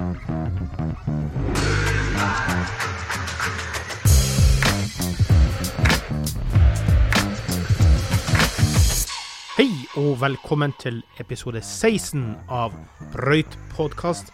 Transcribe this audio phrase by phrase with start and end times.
[0.00, 0.06] Hei
[10.00, 12.72] og velkommen til episode 16 av
[13.12, 14.32] Brøyt podkast.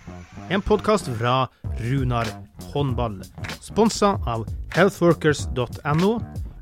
[0.55, 1.51] En podkast fra
[1.81, 2.31] Runar
[2.71, 3.19] håndball.
[3.59, 4.47] Sponsa av
[4.77, 6.13] healthworkers.no,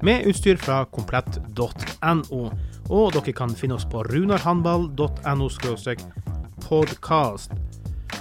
[0.01, 2.43] med utstyr fra komplett.no.
[2.89, 5.49] Og dere kan finne oss på runarhandball.no
[6.65, 7.53] podkast.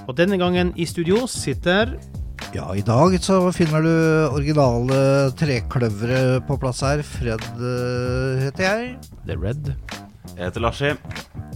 [0.08, 1.96] Og denne gangen i studio sitter
[2.54, 3.94] Ja, i dag så finner du
[4.36, 7.02] originale trekløvere på plass her.
[7.08, 8.94] Fred eh, heter jeg.
[9.26, 9.74] The Red
[10.36, 10.94] Jeg heter Larsi.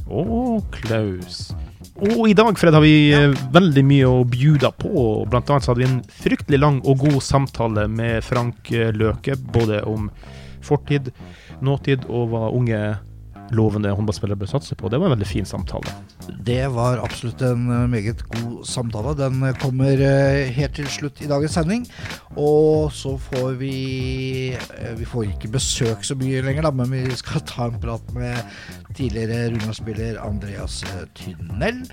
[0.08, 1.52] og Klaus.
[1.98, 3.28] Og i dag, Fred, har vi ja.
[3.54, 5.04] veldig mye å bjuda på.
[5.30, 9.38] Blant annet så hadde vi en fryktelig lang og god samtale med Frank eh, Løke,
[9.54, 10.12] både om
[10.66, 11.10] fortid,
[11.64, 12.82] nåtid og hva unge
[13.56, 14.90] lovende håndballspillere bør satse på.
[14.92, 15.92] Det var en veldig fin samtale.
[16.48, 19.14] Det var absolutt en eh, meget god samtale.
[19.20, 21.86] Den eh, kommer eh, helt til slutt i dagens sending.
[22.36, 23.76] Og så får vi
[24.98, 28.38] Vi får ikke besøk så mye lenger, da, men vi skal ta en prat med
[28.98, 30.82] tidligere Runar-spiller Andreas
[31.18, 31.84] Tynnell.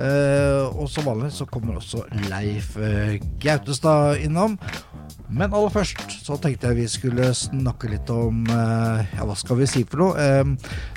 [0.00, 2.76] Eh, og som vanlig så kommer også Leif
[3.40, 4.58] Gautestad innom.
[5.30, 9.68] Men aller først så tenkte jeg vi skulle snakke litt om Ja, hva skal vi
[9.70, 10.30] si for noe?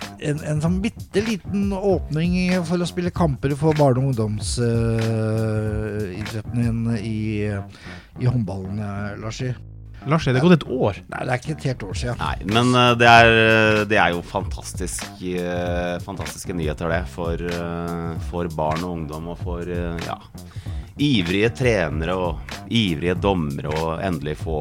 [0.03, 2.33] Eh, en, en sånn bitte liten åpning
[2.67, 7.49] for å spille kamper for barne- og ungdomsidretten din i,
[8.19, 9.49] i håndballen, eh, Larsi.
[10.09, 10.97] Lars, er det gått et år?
[11.13, 12.17] Nei, det er ikke et helt år siden.
[12.19, 13.27] Nei, men eh, det er,
[13.87, 17.03] det er jo fantastisk, eh, fantastiske nyheter, det.
[17.13, 20.17] For, eh, for barn og ungdom og for eh, ja,
[20.99, 22.35] ivrige trenere og
[22.73, 24.59] ivrige dommere å endelig få,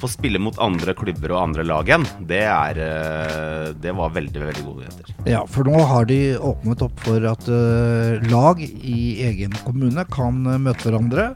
[0.00, 2.06] få spille mot andre klubber og andre lag igjen.
[2.28, 5.14] Det, er, eh, det var veldig, veldig gode nyheter.
[5.26, 10.44] Ja, for nå har de åpnet opp for at eh, lag i egen kommune kan
[10.46, 11.30] eh, møte hverandre.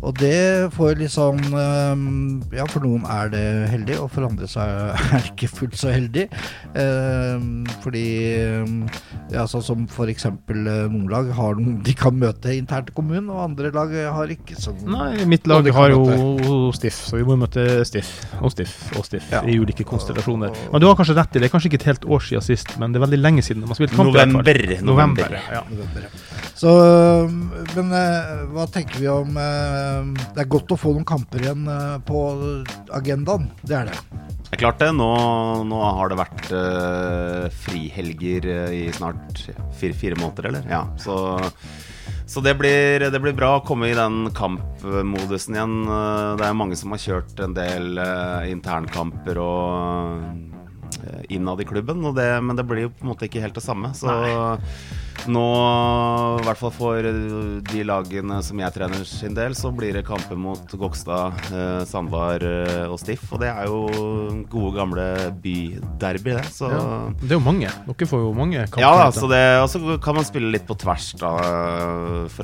[0.00, 4.48] Og det får litt sånn eh, Ja, for noen er det heldig, og for andre
[4.48, 6.26] så er det ikke fullt så heldig.
[6.80, 7.44] Eh,
[7.84, 8.72] fordi eh,
[9.34, 12.96] Ja, sånn som for eksempel eh, noen lag har noen de kan møte internt i
[12.96, 16.56] kommunen, og andre lag har ikke sånn Nei, mitt lag har jo møte.
[16.80, 19.42] Stiff, så vi må møte Stiff og Stiff og Stiff Ja.
[19.44, 20.54] i ulike konstellasjoner.
[20.72, 21.50] Men du har kanskje rett i det.
[21.50, 23.62] er kanskje ikke et helt år siden sist, men det er veldig lenge siden.
[23.66, 24.40] Man har spilt kamp i hvert fall.
[24.40, 24.80] November.
[24.80, 25.36] November.
[25.36, 25.38] November.
[25.52, 25.62] Ja.
[25.68, 26.08] november.
[26.60, 26.72] Så,
[27.76, 29.89] men øh, hva tenker vi om øh,
[30.34, 32.24] Det er godt å få noen kamper igjen øh, på
[32.96, 33.48] agendaen.
[33.62, 33.98] Det er det.
[34.50, 34.90] Det er klart det.
[34.98, 35.06] Nå,
[35.70, 39.44] nå har det vært uh, frihelger eh, i snart
[39.78, 40.66] fire, fire måneder, eller?
[40.66, 41.14] Ja, så,
[42.26, 45.76] så det, blir, det blir bra å komme i den kampmodusen igjen.
[45.86, 50.59] Eh, Det er mange som har kjørt en del uh, internkamper og eh,
[51.28, 53.92] innad i klubben, det, men det blir jo på en måte ikke helt det samme.
[53.94, 54.08] Så
[55.28, 55.42] nå,
[56.40, 60.38] i hvert fall for de lagene som jeg trener sin del, så blir det kamper
[60.40, 63.26] mot Gokstad, eh, Sandvar eh, og Stiff.
[63.34, 63.82] Og det er jo
[64.48, 65.04] gode, gamle
[65.44, 66.46] byderby, det.
[66.56, 66.86] Så Ja.
[67.20, 67.68] Det er jo mange.
[67.90, 68.80] Dere får jo mange kamper.
[68.80, 71.34] ja, da, så det, og så kan man spille litt på tvers, da.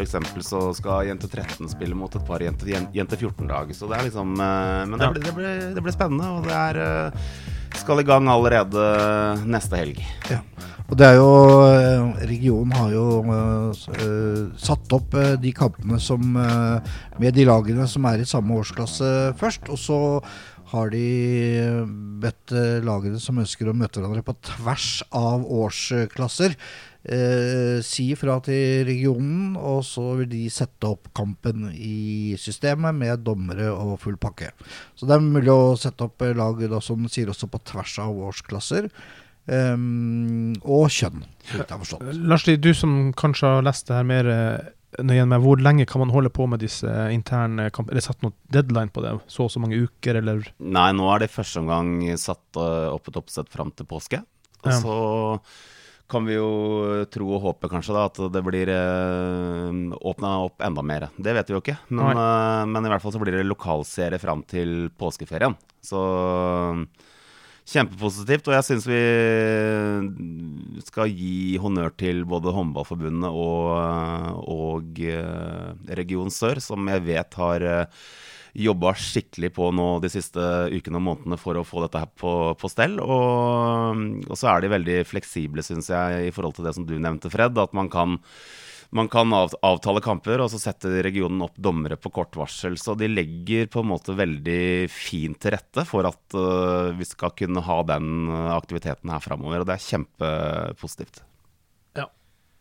[0.06, 3.72] Eksempel så skal jente 13 spille mot et par jente, jente 14-lag.
[3.74, 5.12] Så det er liksom eh, Men det Ja.
[5.12, 7.22] blir, det, blir, det blir spennende, og det er
[7.76, 8.86] Skal i gang allerede
[9.46, 10.00] neste helg.
[10.30, 10.40] Ja.
[10.86, 11.30] Og det er jo
[11.66, 16.78] øh, Regionen har jo uh, satt opp uh, de kampene som uh,
[17.18, 19.08] med de lagene som er i samme årsklasse
[19.40, 19.66] først.
[19.74, 19.98] Og så
[20.70, 21.06] har de
[22.22, 22.54] bedt
[22.86, 26.56] lagene som ønsker å møte hverandre på tvers av årsklasser,
[27.08, 33.22] eh, si fra til regionen, og så vil de sette opp kampen i systemet med
[33.26, 34.50] dommere og full pakke.
[34.98, 37.98] Så det er mulig å sette opp eh, lag da, som sier også på tvers
[38.04, 38.90] av årsklasser.
[39.46, 42.08] ehm, og kjønn, så vidt jeg har forstått.
[42.26, 45.86] Lars, du som kanskje har lest det her mer eh, nøye enn meg, hvor lenge
[45.86, 47.94] kan man holde på med disse interne kampene?
[47.94, 49.14] Er det satt noen deadline på det?
[49.30, 50.50] Så og så mange uker, eller?
[50.58, 54.22] Nei, nå er det i første omgang satt eh, opp et oppsett fram til påske.
[54.66, 55.40] Og Ja.
[56.10, 56.48] Kan vi jo
[57.10, 61.08] tro og håpe kanskje da at det blir eh, åpna opp enda mer.
[61.18, 61.78] Det vet vi jo ikke.
[61.90, 65.56] Men, eh, men i hvert fall så blir det lokalserie fram til påskeferien.
[65.82, 66.02] Så
[67.66, 68.48] kjempepositivt.
[68.48, 69.02] Og jeg syns vi
[70.86, 73.72] skal gi honnør til både Håndballforbundet og,
[74.46, 78.06] og eh, Region Sør, som jeg vet har eh,
[78.56, 80.42] jobba skikkelig på nå de siste
[80.72, 82.98] ukene og månedene for å få dette her på, på stell.
[83.02, 86.96] Og, og så er de veldig fleksible, syns jeg, i forhold til det som du
[86.96, 87.58] nevnte, Fred.
[87.60, 88.16] At man kan,
[88.96, 92.78] man kan avtale kamper, og så setter regionen opp dommere på kort varsel.
[92.80, 97.36] Så de legger på en måte veldig fint til rette for at uh, vi skal
[97.36, 99.62] kunne ha den aktiviteten her framover.
[99.62, 101.26] Og det er kjempepositivt.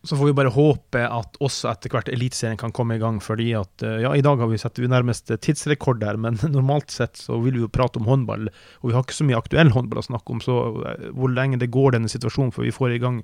[0.06, 3.18] Så får vi bare håpe at også etter hvert Eliteserien kan komme i gang.
[3.22, 7.18] fordi at eh, ja, i dag har vi sett nærmest tidsrekord der, men normalt sett
[7.18, 8.48] så vil vi jo prate om håndball.
[8.82, 11.58] Og vi har ikke så mye aktuell håndball å snakke om, så eh, hvor lenge
[11.58, 13.20] det går denne situasjonen før vi får i gang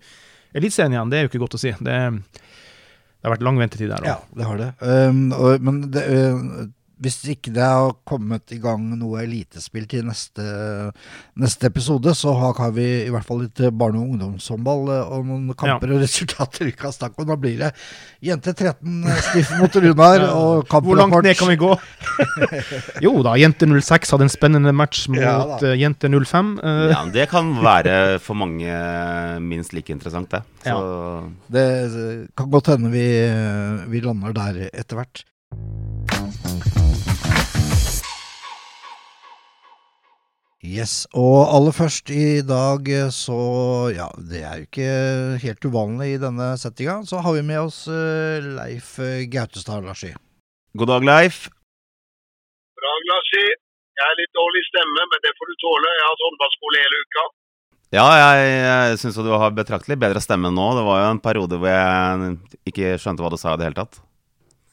[0.52, 1.70] Eliteserien igjen, det er jo ikke godt å si.
[1.80, 4.04] Det, det har vært lang ventetid der.
[4.04, 4.66] Ja, det har det.
[4.84, 6.66] Um, og, men det, uh,
[7.02, 10.44] hvis ikke det har kommet i gang noe elitespill til neste,
[11.40, 15.56] neste episode, så har, vi i hvert fall litt barne- og ungdomshåndball eh, og noen
[15.58, 15.96] kamper ja.
[15.96, 17.28] og resultater vi kan snakke om.
[17.32, 17.72] Da blir det
[18.22, 20.28] jente 13 eh, stiff mot Runar ja.
[20.30, 20.86] og kamprapport.
[20.92, 21.72] Hvor langt ned kan vi gå?
[23.06, 26.54] jo da, jente 06 hadde en spennende match mot ja, uh, jente 05.
[26.62, 26.86] Uh.
[26.92, 28.78] Ja, det kan være for mange
[29.42, 30.44] minst like interessant, det.
[30.62, 30.78] Så.
[31.50, 31.66] Det
[32.38, 33.06] kan godt hende vi,
[33.90, 35.26] vi lander der etter hvert.
[40.62, 43.38] Yes, og aller først i dag så
[43.90, 44.90] Ja, det er jo ikke
[45.42, 47.00] helt uvanlig i denne settinga.
[47.02, 50.12] Så har vi med oss uh, Leif eh, Gautestad Larsi.
[50.78, 51.48] God dag, Leif.
[52.78, 53.42] God dag, Larsi.
[53.42, 55.90] Jeg er litt dårlig stemme, men det får du tåle.
[55.96, 57.26] Jeg har hatt håndballskole hele uka.
[57.98, 60.68] Ja, jeg, jeg syns du har betraktelig bedre stemme nå.
[60.78, 62.38] Det var jo en periode hvor jeg
[62.70, 63.98] ikke skjønte hva du sa i det hele tatt.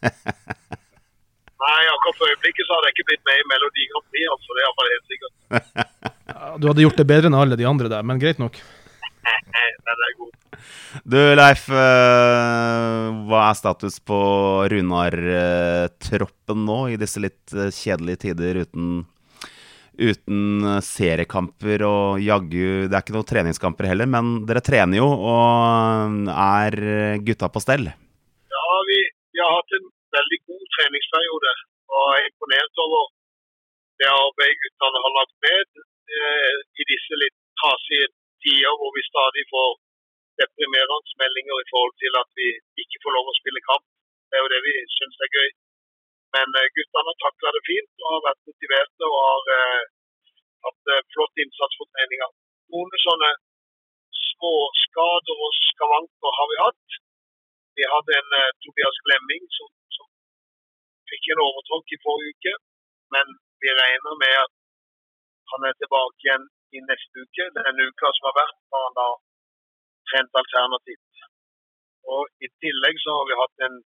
[1.65, 4.53] Nei, akkurat for øyeblikket så hadde jeg ikke blitt med i Melodi Grand Prix, altså.
[4.53, 5.38] Det er iallfall helt sikkert.
[6.59, 8.59] Du hadde gjort det bedre enn alle de andre der, men greit nok.
[9.89, 10.33] Den er god.
[11.09, 14.19] Du Leif, eh, hva er status på
[14.71, 19.03] Runar-troppen nå, i disse litt eh, kjedelige tider uten,
[19.99, 20.41] uten
[20.85, 27.19] seriekamper og jaggu Det er ikke noen treningskamper heller, men dere trener jo, og er
[27.25, 27.89] gutta på stell?
[27.89, 28.99] Ja, vi,
[29.33, 31.55] vi har hatt en veldig god treningsperiode.
[31.89, 33.07] Og er imponert over
[33.99, 35.69] det arbeidet guttene har lagt ned
[36.17, 38.07] eh, i disse litt trasige
[38.43, 39.71] tider hvor vi stadig får
[40.41, 42.49] deprimerende meldinger i forhold til at vi
[42.83, 43.85] ikke får lov å spille kamp.
[44.29, 45.49] Det er jo det vi syns er gøy.
[46.35, 49.83] Men eh, guttene har takla det fint og har vært motiverte og har eh,
[50.67, 52.29] hatt eh, flott innsats for treninga.
[52.75, 53.31] Noen sånne
[54.23, 56.99] småskader og skavanker har vi hatt.
[57.79, 59.75] Vi hadde en eh, Tobias Glemming som
[61.09, 62.51] fikk en overtråkk i forrige uke,
[63.15, 63.31] men
[63.63, 64.53] vi regner med at
[65.51, 66.45] han er tilbake igjen
[66.77, 67.45] i neste uke.
[67.57, 69.07] Den uka som har vært, har han da
[70.09, 71.23] trent alternativt.
[72.15, 73.77] Og I tillegg så har vi hatt en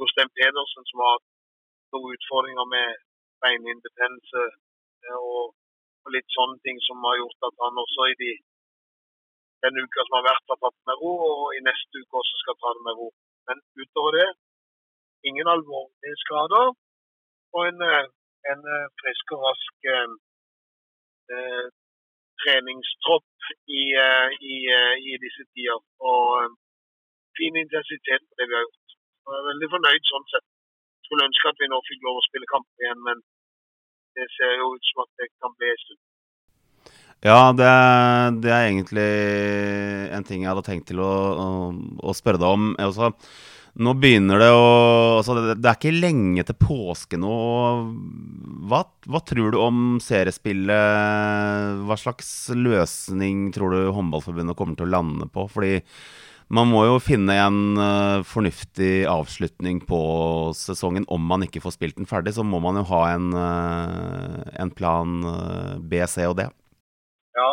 [0.00, 1.28] Jostein Pedersen som har hatt
[1.94, 2.88] noen utfordringer med
[3.44, 4.42] beininbetennelse
[5.06, 5.54] eh, og,
[6.12, 8.32] litt sånne ting som har gjort at han også i de,
[9.64, 12.58] den uka som har vært, har tatt med ro, og i neste uke også skal
[12.60, 13.06] ta det med ro.
[13.48, 14.26] Men utover det
[15.28, 16.66] ingen alvorlige skader.
[17.56, 18.04] Og en, eh,
[18.52, 20.12] en eh, frisk og rask eh,
[21.36, 21.64] eh
[22.44, 23.84] treningstropp i,
[24.52, 24.56] i,
[25.10, 25.78] i, disse tider.
[26.10, 26.56] Og
[27.38, 28.96] fin intensitet på det vi har gjort.
[29.24, 30.46] Jeg er veldig fornøyd sånn sett.
[31.06, 33.22] Skulle ønske at vi nå fikk lov å spille kamp igjen, men
[34.18, 36.02] det ser jo ut som at det kan bli en stund.
[37.24, 37.70] Ja, det,
[38.44, 39.08] det, er egentlig
[40.12, 41.48] en ting jeg hadde tenkt til å, å,
[42.04, 42.66] å spørre deg om.
[42.84, 43.14] Også,
[43.74, 44.66] nå begynner det å
[45.18, 47.38] altså det, det, er ikke lenge til påske nå.
[48.70, 51.80] Hva, hva, tror du om seriespillet?
[51.88, 55.48] Hva slags løsning tror du Håndballforbundet kommer til å lande på?
[55.50, 55.80] Fordi
[56.54, 60.00] man må jo finne en uh, fornuftig avslutning på
[60.54, 61.06] sesongen.
[61.08, 64.70] Om man ikke får spilt den ferdig, så må man jo ha en, uh, en
[64.70, 66.46] plan uh, B, C og D.
[67.34, 67.48] Ja,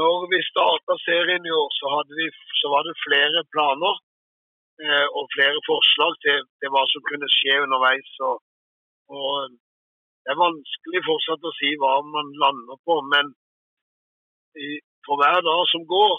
[0.00, 2.26] når vi starta serien i år, så, vi,
[2.62, 4.02] så var det flere planer.
[4.82, 8.10] Eh, og flere forslag til, til, hva som kunne skje underveis.
[8.28, 8.36] Og,
[9.14, 9.54] og,
[10.24, 13.26] Det er vanskelig fortsatt å si hva man lander på, men
[15.04, 16.14] for hver dag som går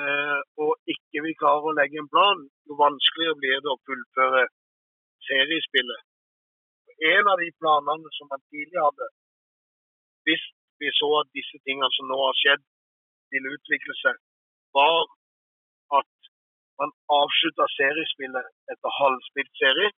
[0.00, 4.42] eh, og ikke vi klarer å legge en plan, jo vanskeligere blir det å fullføre
[5.28, 6.02] seriespillet.
[7.14, 9.08] En av de planene som man tidligere hadde,
[10.26, 10.44] hvis
[10.82, 12.64] vi så at disse tingene som nå har skjedd,
[13.32, 14.18] vil utvikle seg,
[14.76, 15.06] var
[16.80, 16.90] man
[17.20, 19.90] avslutta seriespillet etter halvspilt serie.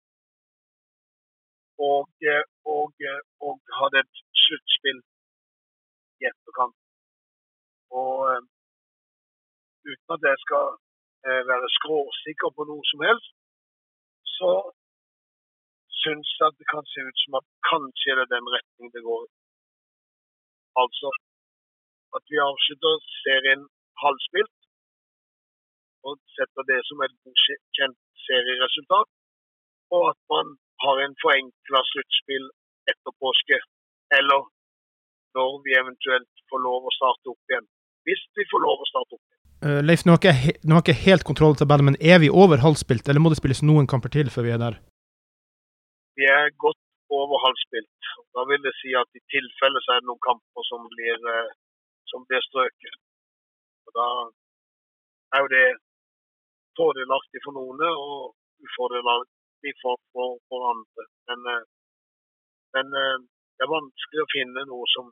[1.90, 2.44] Og, eh,
[2.75, 5.00] og, eh, og, hadde et sluttspill
[6.20, 6.76] i etterkant.
[8.00, 8.42] Og uh,
[9.90, 10.66] uten at jeg skal
[11.26, 13.30] uh, være skråsikker på noe som helst,
[14.37, 14.50] så
[16.02, 19.06] syns jeg at det kan se ut som at kanskje det er den retning det
[19.08, 19.30] går i.
[20.82, 21.08] Altså
[22.16, 22.94] at vi avslutter
[23.25, 23.62] serien
[24.02, 24.57] halvspilt,
[26.06, 29.08] og setter det som et godkjent serieresultat.
[29.96, 32.46] Og at man har en forenkla sluttspill
[32.92, 33.58] etter påske.
[34.18, 34.46] Eller
[35.36, 37.66] når vi eventuelt får lov å starte opp igjen.
[38.08, 39.36] Hvis vi får lov å starte opp igjen.
[39.58, 42.30] Uh, Leif, nå har, ikke, nå har ikke helt kontroll på tabellen, men er vi
[42.42, 44.78] over halvspilt, eller må det spilles noen kamper til før vi er der?
[46.18, 46.78] Vi er godt
[47.18, 48.10] over halvspilt.
[48.36, 51.50] Da vil det si at i tilfelle så er det noen kamper som blir, uh,
[52.12, 52.98] som blir strøket.
[53.88, 54.08] Og da
[55.34, 55.66] er jo det
[56.78, 58.32] fordelaktig for noen og
[58.64, 61.08] ufordelaktig for, for, for andre.
[61.30, 61.64] Men, uh,
[62.76, 65.11] men det er vanskelig å finne noe som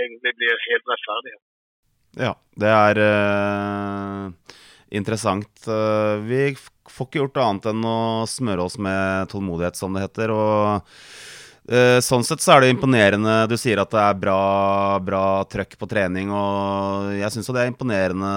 [0.00, 1.34] egentlig blir helt rettferdig.
[2.24, 2.32] Ja,
[2.62, 4.56] det er uh,
[4.94, 5.52] interessant.
[5.66, 7.98] Uh, vi får ikke gjort annet enn å
[8.30, 10.34] smøre oss med tålmodighet, som det heter.
[10.34, 10.98] og
[12.04, 13.46] Sånn sett så er det imponerende.
[13.48, 14.40] Du sier at det er bra,
[15.00, 16.28] bra trøkk på trening.
[16.28, 18.32] Og jeg syns det er imponerende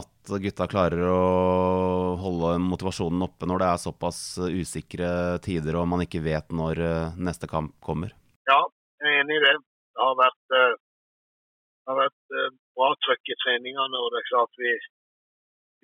[0.00, 0.08] at
[0.42, 5.08] gutta klarer å holde motivasjonen oppe når det er såpass usikre
[5.44, 6.80] tider og man ikke vet når
[7.20, 8.14] neste kamp kommer.
[8.48, 8.60] Ja,
[9.02, 9.54] jeg er enig i det.
[9.94, 12.36] Det har vært, det har vært
[12.76, 13.98] bra trøkk i treningene.
[14.02, 14.72] og det er klart Vi,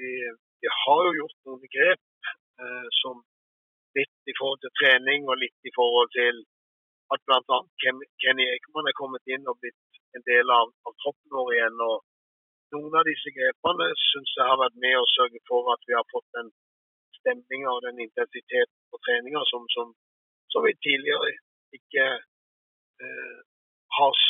[0.01, 0.13] vi,
[0.63, 2.33] vi har jo gjort noen grep
[2.65, 3.23] eh, som
[3.99, 6.43] litt i forhold til trening og litt i forhold til
[7.15, 7.59] at bl.a.
[7.83, 11.81] Kenny Ekman er kommet inn og blitt en del av, av troppen vår igjen.
[11.87, 11.97] og
[12.75, 16.07] Noen av disse grepene syns jeg har vært med å sørge for at vi har
[16.13, 16.51] fått den
[17.21, 19.91] stemninga og den intensiteten på treninga som, som,
[20.53, 21.33] som, vi tidligere
[21.77, 22.07] ikke
[23.05, 23.41] eh,
[23.99, 24.21] har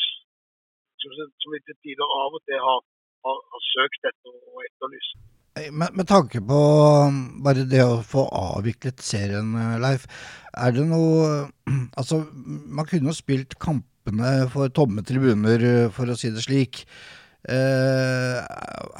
[1.00, 2.80] som vi til tider av og til har,
[3.26, 5.20] har, har søkt etter og etterlyst.
[5.60, 6.58] Med, med, tanke på
[7.10, 10.06] um, bare det å få avviklet serien, eh, Leif.
[10.54, 11.50] Er det noe
[12.00, 16.84] Altså, man kunne jo spilt kampene for tomme tribuner, eh, for å si det slik.
[17.48, 18.38] Eh,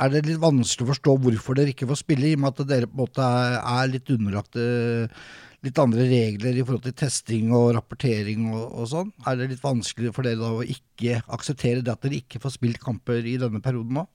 [0.01, 2.71] er det litt vanskelig å forstå hvorfor dere ikke får spille, i og med at
[2.71, 5.25] dere på en måte er, litt underlagt eh,
[5.67, 9.11] litt andre regler i forhold til testing og rapportering og, og, sånn?
[9.29, 12.57] Er det litt vanskelig for dere da å ikke akseptere det at dere ikke får
[12.57, 14.07] spilt kamper i denne perioden nå?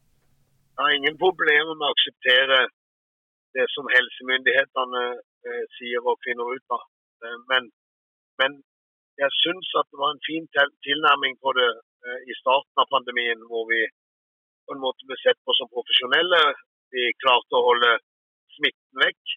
[0.75, 2.65] Jeg har ingen problemer med å akseptere
[3.55, 6.88] det som helsemyndighetene eh, sier og finner ut av.
[7.24, 7.70] Eh, men,
[8.41, 8.58] men,
[9.15, 10.44] jeg syns at det var en fin
[10.84, 13.86] tilnærming på det eh, i starten av pandemien, hvor vi
[14.65, 16.41] på en måte ble sett på som profesjonelle.
[16.93, 17.95] Vi klarte å holde
[18.57, 19.36] smitten vekk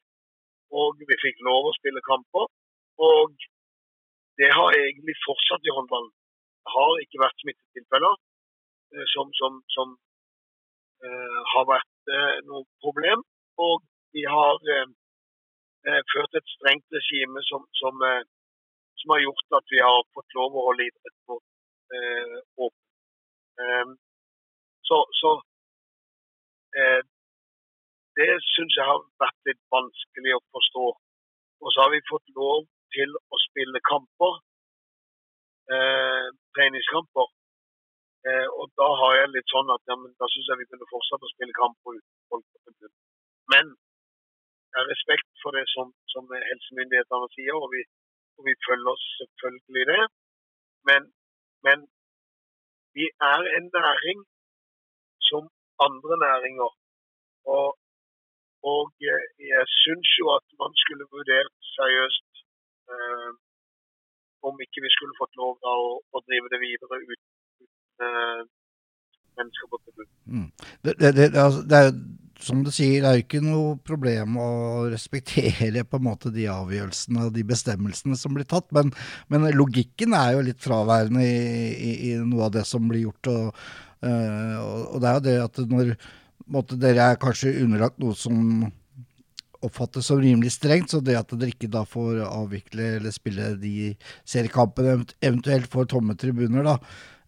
[0.76, 2.46] og vi fikk lov å spille kamper.
[3.08, 3.46] Og
[4.40, 6.12] det har egentlig fortsatt i håndballen.
[6.64, 8.16] Det har ikke vært smittetilfeller
[8.94, 9.94] eh, som, som, som
[11.04, 13.24] uh, har vært uh, noe problem.
[13.64, 13.80] Og
[14.16, 18.04] vi har uh, ført et strengt regime som, som,
[19.00, 21.40] som, har gjort at vi har fått lov å holde idretten
[22.60, 23.94] åpen.
[24.90, 25.30] Um, så,
[26.80, 27.02] eh,
[28.18, 30.86] det syns jeg har vært litt vanskelig å forstå.
[31.62, 32.64] Og så har vi fått lov
[32.96, 34.32] til å spille kamper,
[35.74, 37.26] eh, treningskamper.
[38.28, 41.26] Eh, og da har jeg litt sånn at ja, da syns jeg vi kunne fortsatt
[41.26, 42.46] å spille kamper uten folk.
[43.52, 43.66] Men
[44.70, 47.84] jeg har respekt for det som, som helsemyndighetene sier, og vi,
[48.38, 50.02] og vi, følger selvfølgelig det.
[50.88, 51.06] Men,
[51.66, 51.86] men
[52.96, 54.26] vi er en næring
[55.30, 55.44] som
[55.86, 56.70] andre næringer.
[57.56, 57.68] Og
[58.72, 62.30] og eh, jeg syns jo at man skulle vurdert seriøst
[62.92, 63.32] eh,
[64.48, 67.28] om ikke vi skulle fått lov da å, å drive det videre uten,
[68.06, 68.42] eh,
[69.38, 70.14] mennesker på tribunen.
[70.34, 70.48] Mm.
[70.84, 71.90] Det, det, det, altså, det, er
[72.38, 74.50] som du sier, det er jo ikke noe problem å
[74.92, 78.92] respektere på en måte de avgjørelsene og de bestemmelsene som blir tatt, men,
[79.32, 81.34] men logikken er jo litt fraværende i,
[81.74, 83.32] i, i, noe av det som blir gjort.
[83.32, 83.62] Og,
[84.06, 84.56] uh,
[84.94, 85.94] og det er jo det at når
[86.48, 88.68] måte, dere er kanskje underlagt noe som
[89.66, 93.90] oppfattes som rimelig strengt, så det at dere ikke da får avvikle eller spille de
[94.22, 96.76] seriekampene, eventuelt får tomme tribuner, da,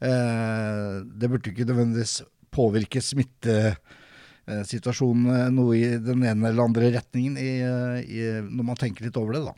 [0.06, 2.20] eh, det burde ikke nødvendigvis
[2.54, 3.98] påvirke smittesituasjonen
[4.50, 7.50] eh, noe i den ene eller andre retningen i,
[8.04, 9.56] i, når man tenker litt over det, da.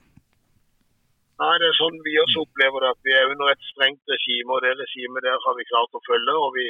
[1.43, 2.91] Nei, det er sånn vi også opplever det.
[2.95, 6.03] at Vi er under et strengt regime, og det regimet der har vi klart å
[6.07, 6.35] følge.
[6.39, 6.67] Og vi,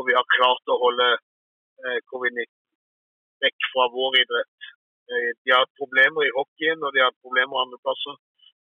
[0.00, 1.08] og vi har klart å holde
[1.86, 2.54] Eh, covid-19
[3.44, 4.56] vekk fra vår idrett.
[5.12, 8.16] Eh, de har hatt problemer i hockeyen og de har hatt problemer andre plasser.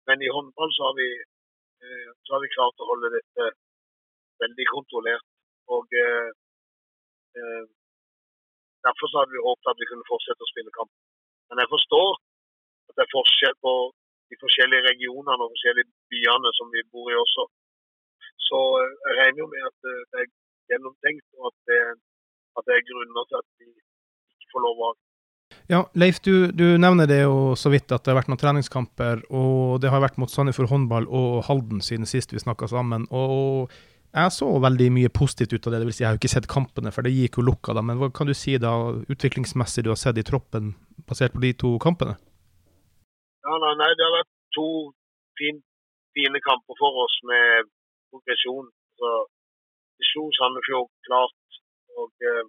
[0.08, 1.10] Men i håndball så har, vi,
[1.84, 3.50] eh, så har vi klart å holde dette
[4.44, 5.28] veldig kontrollert.
[5.76, 6.30] Og eh,
[8.88, 10.92] Derfor så hadde vi håpet at vi kunne fortsette å spille kamp.
[11.50, 12.12] Men jeg forstår
[12.90, 13.74] at det er forskjell på
[14.32, 17.44] de forskjellige regionene og forskjellige byene som vi bor i også.
[18.48, 18.60] Så
[19.08, 20.32] jeg regner jo med at det er
[20.72, 21.82] gjennomtenkt, og at det
[22.58, 24.92] at det er grunner til at vi ikke får lov å
[25.72, 29.22] ja, Leif, du, du, nevner det jo så vidt at det har vært noen treningskamper,
[29.36, 33.06] og det har vært mot Sandefjord håndball og Halden siden sist vi snakka sammen.
[33.12, 33.72] og
[34.12, 35.80] Jeg så veldig mye positivt ut av det.
[35.80, 37.74] det vil si, Jeg har jo ikke sett kampene, for det gikk jo lukka.
[37.74, 40.76] da, Men hva kan du si da utviklingsmessig du har sett i troppen,
[41.08, 42.20] basert på de to kampene?
[43.48, 44.68] Ja, nei, nei, Det har vært to
[45.40, 45.64] fin,
[46.12, 47.72] fine kamper for oss med
[48.12, 48.68] progresjon.
[49.00, 49.08] Så
[49.96, 51.40] vi slo Sandefjord klart.
[51.96, 52.46] og eh,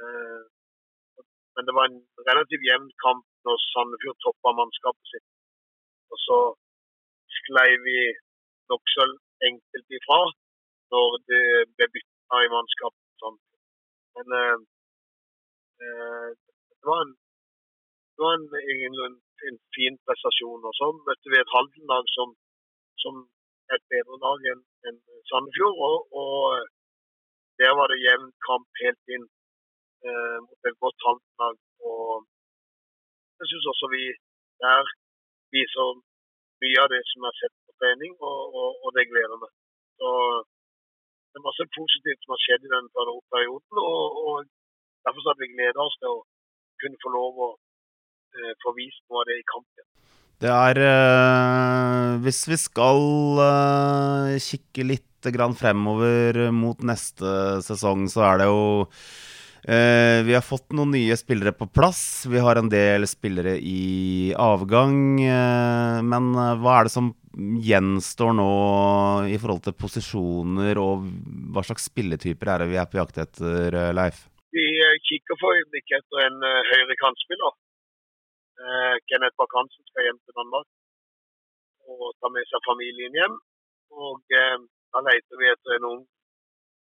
[0.00, 0.42] eh,
[1.54, 2.00] Men det var en
[2.30, 5.28] relativt jevn kamp når Sandefjord toppa mannskapet sitt.
[6.08, 6.38] Og så
[7.36, 7.98] sklei vi
[8.72, 9.04] nokså
[9.48, 10.20] enkelt ifra
[10.92, 11.44] når det
[11.76, 12.94] ble bytta i mannskap.
[13.22, 13.38] Sånn.
[14.18, 14.58] Men eh,
[15.84, 16.28] eh,
[16.78, 17.12] det var en,
[18.14, 18.46] det var en,
[19.06, 19.18] en,
[19.50, 20.66] en fin prestasjon.
[20.68, 22.34] Og så møtte vi et Halden-lag som,
[23.04, 23.20] som
[23.74, 25.82] et bedre lag enn en Sandefjord.
[25.88, 26.74] Og, og,
[27.58, 29.24] der var det jevn kamp helt inn
[30.06, 31.56] eh, mot et godt Halden-lag.
[31.90, 32.26] Og
[33.38, 34.04] jeg syns også vi
[34.62, 34.92] der
[35.54, 35.98] viser
[36.62, 39.52] mye av det som jeg har sett trening, og, og, og det gleder meg.
[39.98, 40.10] Så
[41.30, 44.34] det er masse positivt som har skjedd i den perioden, og, og
[45.06, 46.20] derfor at vi gleder oss til å
[46.82, 47.50] kunne få lov å
[48.38, 49.86] eh, få vist noe av det i kampen.
[50.38, 58.22] Det er eh, Hvis vi skal eh, kikke litt grann fremover mot neste sesong, så
[58.28, 58.60] er det jo
[59.68, 62.24] Eh, vi har fått noen nye spillere på plass.
[62.30, 64.94] Vi har en del spillere i avgang.
[65.20, 68.50] Eh, men eh, hva er det som gjenstår nå
[69.28, 71.06] i forhold til posisjoner, og
[71.54, 74.24] hva slags spilletyper er det vi er på jakt etter, Leif?
[74.56, 74.66] Vi
[75.10, 77.56] kikker for øyeblikket etter en uh, høyre kantspiller.
[79.06, 80.66] Kenneth Bakk-Hansen skal hjem til Danmark
[81.92, 83.36] og ta med seg familien hjem.
[84.06, 84.58] Og eh,
[84.92, 86.04] Da leter vi etter en ung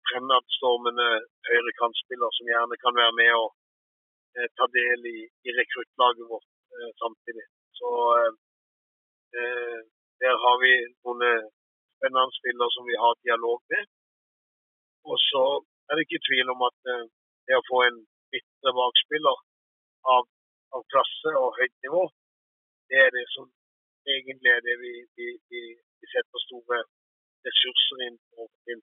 [0.07, 1.07] fremadstormende
[1.49, 3.47] høyrekantspiller som gjerne kan være med og
[4.37, 7.45] eh, ta del i, i rekruttlaget vårt eh, samtidig.
[7.79, 8.33] Så eh,
[9.41, 9.79] eh
[10.23, 11.49] der har vi noen eh,
[11.97, 13.83] spennende spillere som vi har dialog med.
[15.09, 15.43] Og så
[15.87, 17.05] er det ikke tvil om at eh,
[17.47, 17.99] det å få en
[18.39, 19.37] ytre bakspiller
[20.15, 20.23] av,
[20.75, 22.03] av, klasse og høyt nivå,
[22.91, 23.47] det er det som
[24.15, 25.63] egentlig er det vi, vi, vi,
[25.99, 26.83] vi setter store
[27.47, 28.83] ressurser inn til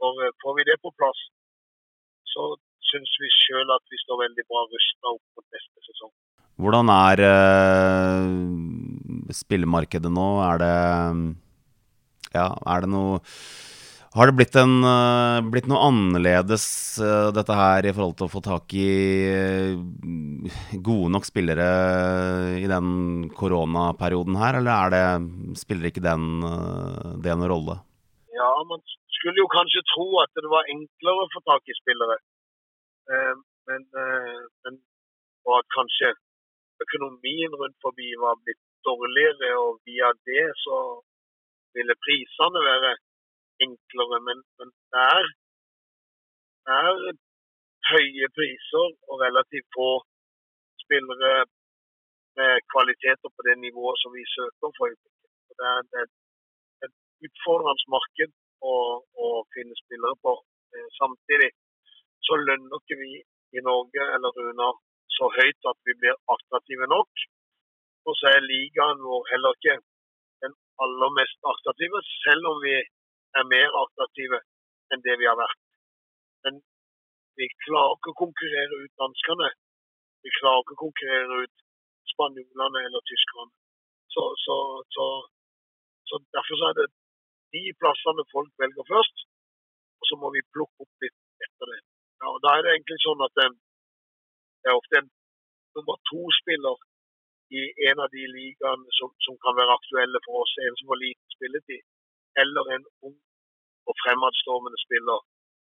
[0.00, 1.20] for eh, får vi det på plass,
[2.32, 2.42] så
[2.90, 6.12] syns vi sjøl at vi står veldig bra rusta opp mot neste sesong.
[6.60, 8.24] Hvordan er uh,
[9.36, 10.28] spillemarkedet nå?
[10.46, 10.76] Er det
[12.34, 13.20] Ja, er det noe
[14.10, 16.64] har det blitt, en, uh, blitt noe annerledes
[16.98, 18.88] uh, dette her i forhold til å få tak i
[20.82, 21.68] gode nok spillere
[22.58, 25.04] i den koronaperioden her, eller er det,
[25.62, 26.26] spiller ikke den,
[27.22, 27.78] det noen rolle?
[28.34, 28.82] Ja, man
[29.20, 32.18] skulle jo kanskje tro at det var enklere å få tak i spillere.
[33.10, 33.34] Eh,
[33.68, 34.80] men, eh, men
[35.48, 36.12] og at kanskje
[36.84, 40.78] økonomien rundt forbi var blitt dårligere, og via det så
[41.76, 42.92] ville prisene være
[43.66, 44.18] enklere.
[44.28, 45.24] Men, men det, er,
[47.92, 49.90] høye priser og relativt få
[50.84, 51.32] spillere
[52.38, 54.88] med kvaliteter på det nivået som vi søker for.
[55.58, 56.08] Det er, det er
[56.86, 58.32] et utfordrende marked
[58.72, 58.74] å,
[59.24, 60.32] å finne spillere på.
[60.74, 61.50] Eh, samtidig
[62.26, 63.12] så lønner ikke vi
[63.58, 64.70] i Norge eller Runa
[65.16, 67.24] så høyt at vi blir attraktive nok.
[68.08, 69.76] Og så er ligaen vår heller ikke
[70.42, 72.76] den aller mest attraktive, selv om vi
[73.38, 74.40] er mer attraktive
[74.92, 75.60] enn det vi har vært.
[76.44, 76.62] Men
[77.38, 79.50] vi klarer ikke å konkurrere ut danskene.
[80.24, 81.66] Vi klarer ikke å konkurrere ut
[82.12, 83.52] spanjolene eller tyskerne.
[84.14, 84.56] Så, så,
[84.96, 85.06] så,
[86.08, 86.88] så derfor er det
[87.54, 89.26] de plassene folk velger først.
[90.00, 91.80] Og så må vi plukke opp litt etter det.
[92.20, 93.48] Ja, og Da er det egentlig sånn at det
[94.68, 95.10] er ofte en
[95.76, 96.76] nummer to-spiller
[97.50, 100.52] i en av de ligaene som, som, kan være aktuelle for oss.
[100.66, 101.82] En som har liten spilletid.
[102.42, 103.16] Eller en ung
[103.90, 105.24] og fremadstormende spiller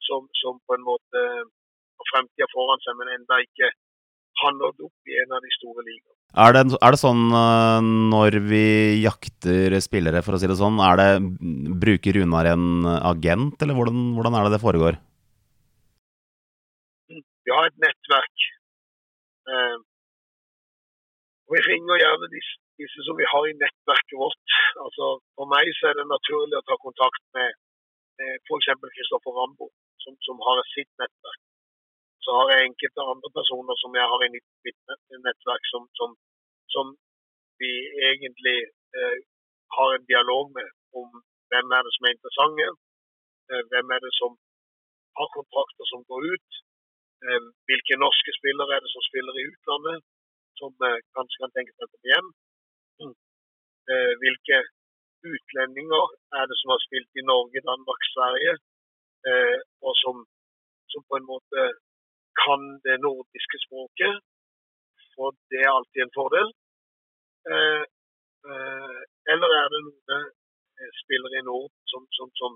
[0.08, 3.70] som, som på en måte har fremtida foran seg, men enda ikke
[4.42, 6.14] har nådd opp i en av de store ligaene.
[6.38, 8.64] Er det, er det, sånn uh, når vi
[9.02, 11.08] jakter spillere, for å si det sånn, er det,
[11.82, 14.98] bruker Runar en agent, eller hvordan, hvordan, er det det foregår?
[17.08, 18.48] Vi har et nettverk.
[21.48, 24.56] Uh, vi ringer gjerne disse, disse, som vi har i nettverket vårt.
[24.84, 27.58] Altså, for meg så er det naturlig å ta kontakt med,
[28.20, 28.68] med f.eks.
[28.96, 29.72] Kristoffer Rambo,
[30.04, 31.42] som, som har sitt nettverk
[32.28, 34.48] så har jeg enkelte andre personer som jeg har i mitt
[35.26, 36.10] nettverk, som, som,
[36.74, 36.86] som
[37.60, 37.72] vi
[38.10, 38.58] egentlig
[38.98, 39.16] eh,
[39.76, 40.68] har en dialog med
[41.00, 41.08] om
[41.50, 42.66] hvem er det som er interessante,
[43.50, 44.36] eh, hvem er det som
[45.18, 46.60] har kontrakter som går ut,
[47.24, 50.04] eh, hvilke norske spillere er det som spiller i utlandet,
[50.58, 52.28] som eh, kanskje kan tenke seg å komme hjem,
[53.94, 54.58] eh, hvilke
[55.32, 56.06] utlendinger
[56.38, 58.54] er det som har spilt i Norge, Danmark, Sverige,
[59.30, 60.24] eh, og som,
[60.92, 61.60] som, på en måte
[62.42, 64.20] kan det nordiske språket.
[65.14, 66.48] For det er alltid en fordel.
[69.32, 70.28] Eller er det noen
[71.00, 72.54] spillere i nord som, som, som,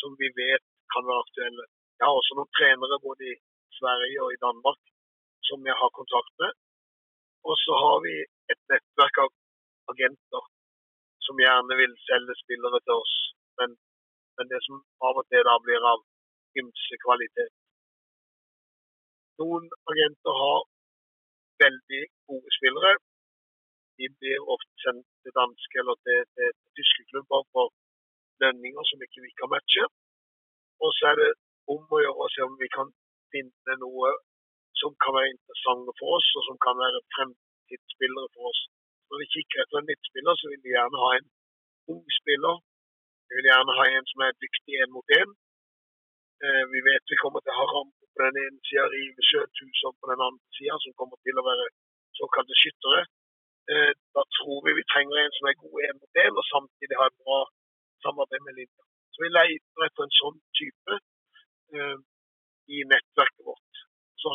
[0.00, 1.64] som, vi vet kan være aktuelle.
[1.98, 3.36] Jeg har også noen trenere både i
[3.78, 4.80] Sverige og i Danmark
[5.48, 6.50] som jeg har kontakt med.
[7.48, 8.16] Og så har vi
[8.52, 9.30] et nettverk av
[9.92, 10.44] agenter
[11.26, 13.14] som gjerne vil selge spillere til oss.
[13.60, 13.76] Men,
[14.36, 16.00] men det som av og til da blir av
[16.60, 17.52] ymse kvalitet.
[19.40, 20.60] Noen agenter har
[21.64, 22.92] veldig gode spillere.
[24.00, 27.72] De blir ofte sendt til danske eller til, til, tyske klubber for
[28.42, 29.84] lønninger som ikke vi kan matche.
[30.84, 31.30] Og så er det
[31.74, 32.92] om å gjøre å se om vi kan
[33.32, 34.12] finne noe
[34.80, 38.60] som kan være interessante for oss, og som kan være fremtidsspillere for oss.
[39.08, 41.28] Når vi kikker etter en midtspiller, så vil vi gjerne ha en
[41.92, 42.56] ung spiller.
[43.28, 45.30] Vi vil gjerne ha en som er dyktig én mot én.
[46.44, 49.96] Eh, vi vet vi kommer til å ha rampe på den ene sida, Rive Sjøtusen
[50.00, 51.66] på den andre sida, som kommer til å være
[52.20, 53.00] såkalte skyttere.
[53.72, 57.00] Eh, da tror vi vi trenger en som er god én mot én, og samtidig
[57.00, 57.40] har et bra
[58.04, 58.84] samarbeid med linja.
[59.12, 60.94] Så vi leter etter en sånn type
[61.76, 61.98] eh,
[62.74, 63.69] i nettverket vårt.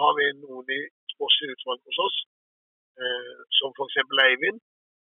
[0.03, 0.81] Har vi noen i
[1.13, 2.17] sportslig utvalg hos oss
[3.03, 3.95] Eh, som f.eks.
[4.25, 4.59] Eivind,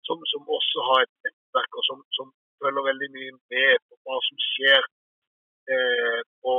[0.08, 2.28] som, som, også har et nettverk og som, som,
[2.64, 4.86] følger veldig mye med på hva som skjer
[5.74, 6.54] eh, på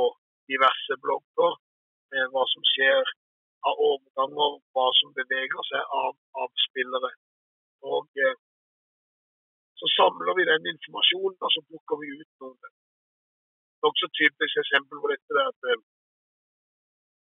[0.51, 1.55] diverse blogger.
[2.13, 3.13] Eh, hva som skjer
[3.69, 7.11] av overganger, hva som beveger seg av, av spillere.
[7.95, 8.37] Og eh,
[9.81, 12.59] så samler vi den informasjonen, og så plukker vi ut noen.
[12.61, 15.81] Det er også typisk eksempel på dette der at eh,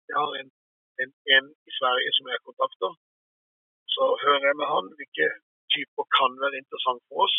[0.08, 0.50] jeg har en,
[1.02, 2.92] en, en i Sverige som jeg kontakter
[3.94, 5.26] så hører jeg med han hvilke
[5.74, 7.36] typer kan være interessant for oss,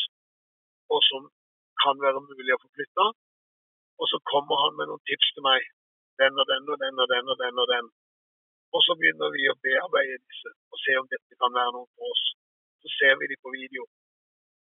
[0.93, 1.21] og som
[1.83, 3.05] kan være mulig å få flytta.
[4.01, 5.61] Og så kommer han med noen tips til meg.
[6.21, 7.55] Den og den og den og den og den.
[7.63, 7.85] Og den.
[8.75, 12.13] Og så begynner vi å bearbeide disse og se om dette kan være noe for
[12.13, 12.23] oss.
[12.81, 13.83] Så ser vi de på video.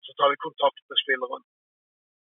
[0.06, 1.42] Så tar vi kontakt med spilleren.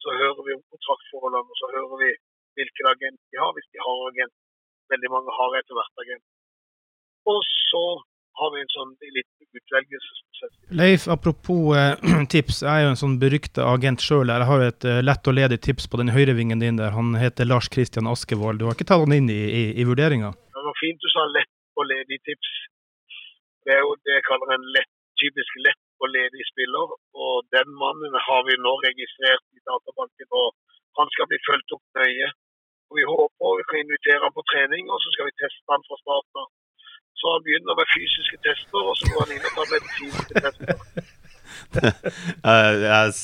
[0.03, 2.11] Så hører vi om kontraktforholdene, og så hører vi
[2.59, 4.37] hvilken agent de har, hvis de har agent.
[4.93, 6.27] Veldig mange har etter hvert agent.
[7.31, 7.85] Og så
[8.40, 10.55] har vi en sånn litt utvelgelsesprosess.
[10.81, 12.62] Leif, apropos eh, tips.
[12.64, 14.33] Jeg er jo en sånn berykta agent sjøl.
[14.33, 16.95] Jeg har et eh, lett og ledig tips på den høyrevingen din der.
[16.97, 18.61] Han heter Lars Kristian Askevold.
[18.61, 20.33] Du har ikke tatt han inn i, i, i vurderinga?
[20.57, 22.51] Det var fint du sa lett og ledig tips.
[23.66, 26.95] Det er jo det jeg kaller en lett, typisk lett og ledig spiller.
[27.27, 30.49] Og den mannen har vi nå registrert i databanken, og
[30.99, 32.31] han skal bli fulgt opp nøye.
[32.90, 35.85] Og Vi håper vi kan invitere han på trening, og så skal vi teste han
[35.87, 36.49] fra starten av.
[37.18, 40.75] Så han begynner med fysiske tester, og så går han inn og tar medisinske tester.
[42.90, 43.14] jeg,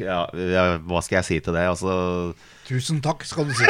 [0.00, 1.64] ja, hva skal jeg si til det?
[1.70, 1.94] Altså
[2.64, 3.66] Tusen takk, skal du si.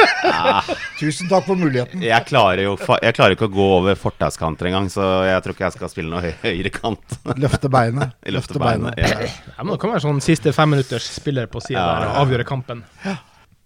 [1.01, 1.99] Tusen takk for muligheten.
[2.05, 5.67] Jeg klarer jo jeg klarer ikke å gå over fortauskanter engang, så jeg tror ikke
[5.67, 7.17] jeg skal spille noe høy, høyere kant.
[7.35, 8.15] Løfte beinet.
[8.35, 9.27] Løfte beinet, ja.
[9.27, 9.57] ja.
[9.59, 12.85] men Det kan være sånn siste femminutters spiller på sida ja, og avgjøre kampen.
[13.03, 13.17] Ja.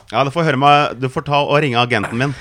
[0.10, 2.34] Ja, du får høre meg Du får ta og ringe agenten min.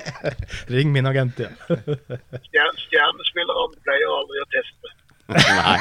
[0.72, 1.50] Ring min agent, ja.
[2.48, 4.92] Stjernespillerne pleier aldri å teste.
[5.28, 5.78] nei.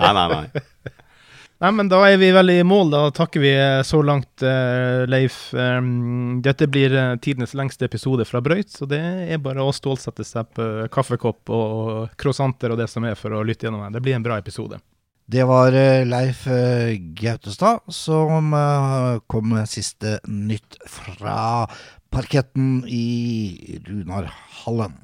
[0.00, 0.92] nei, nei, nei.
[1.62, 2.88] Nei, men Da er vi vel i mål.
[2.90, 3.52] Da takker vi
[3.86, 5.52] så langt, uh, Leif.
[5.54, 8.98] Um, dette blir uh, tidenes lengste episode fra Brøyt, så det
[9.30, 13.44] er bare å stålsette seg på kaffekopp og croissanter og det som er for å
[13.46, 13.92] lytte gjennom det.
[13.94, 14.80] Det blir en bra episode.
[15.26, 21.68] Det var eh, Leif eh, Gautestad som eh, kom med siste nytt fra
[22.10, 24.98] parketten i Runarhallen.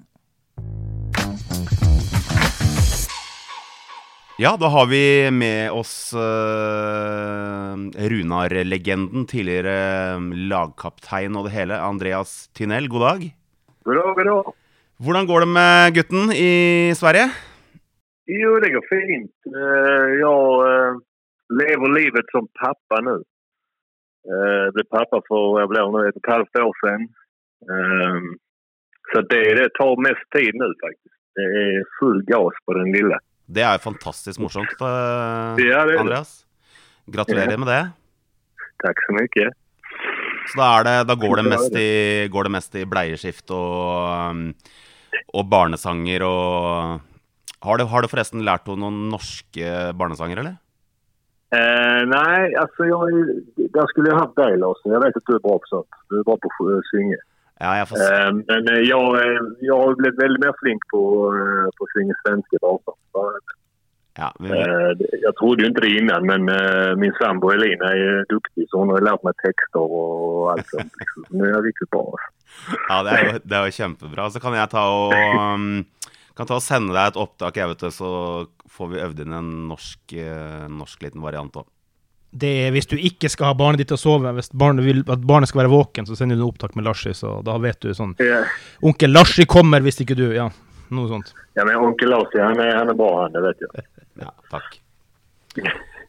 [4.38, 10.14] Ja, da har vi med oss uh, Runar-legenden, tidligere
[10.46, 12.87] lagkaptein og det hele, Andreas Tynell.
[12.87, 13.26] God dag.
[13.83, 14.54] God dag, god dag.
[15.02, 16.50] Hvordan går det med gutten i
[16.94, 17.33] Sverige?
[18.30, 19.36] Jo, det går fint.
[19.58, 20.94] Eh, jag eh,
[21.60, 23.18] lever livet som pappa nu.
[24.22, 27.08] Jag eh, blev pappa för jag blev nu ett och ett halvt år sedan.
[29.12, 31.18] Så det, det tar mest tid nu faktiskt.
[31.34, 33.18] Det är full gas på den lilla.
[33.46, 36.44] Det er fantastisk morsomt, ja, det Andreas.
[37.06, 37.58] Gratulerer ja.
[37.58, 37.84] med det.
[38.84, 39.50] Takk så mye.
[40.52, 44.36] Så da, det, da går, det mest i, går det mest i bleieskift og,
[45.32, 47.08] og barnesanger og
[47.64, 50.59] har du, har du forresten lært henne noen norske barnesanger, eller?
[51.49, 54.92] Eh, nei, altså jeg, Da skulle jeg hatt deg, Larsen.
[54.92, 56.01] Jeg vet at du er bra på sånt.
[56.12, 57.21] Du er bra på å synge.
[57.59, 58.03] Ja, jeg får.
[58.05, 61.01] Eh, men eh, jeg, jeg har blitt veldig mer flink på,
[61.33, 63.57] eh, på å synge svenske danser.
[64.18, 64.92] Ja, vi, Eh,
[65.23, 68.90] jeg trodde jo ikke det innan men eh, min sambo Elina er duktig så hun
[68.90, 70.90] har lært meg tekster og alt sånt.
[71.01, 71.29] liksom.
[71.31, 72.03] Nu er jag riktigt bra.
[72.88, 74.27] ja, det er, jo, det er jo kjempebra.
[74.35, 75.87] Så kan jeg ta og um,
[76.38, 78.12] kan ta og sende deg et opptak, jeg vet det, så
[78.70, 81.66] får vi øvd inn en norsk, eh, norsk liten variant òg.
[82.29, 85.01] Det er hvis du ikke skal ha barnet ditt til å sove, hvis barnet vil
[85.09, 87.81] at barnet skal være våken, så sender du en opptak med Larsi, så da vet
[87.81, 88.44] du sånn yeah.
[88.85, 90.51] Onkel Larsi kommer hvis ikke du Ja,
[90.92, 91.33] noe sånt.
[91.57, 93.85] Ja men onkel Larsi, han er, han er bra han, det vet du.
[94.18, 94.81] Ja, takk.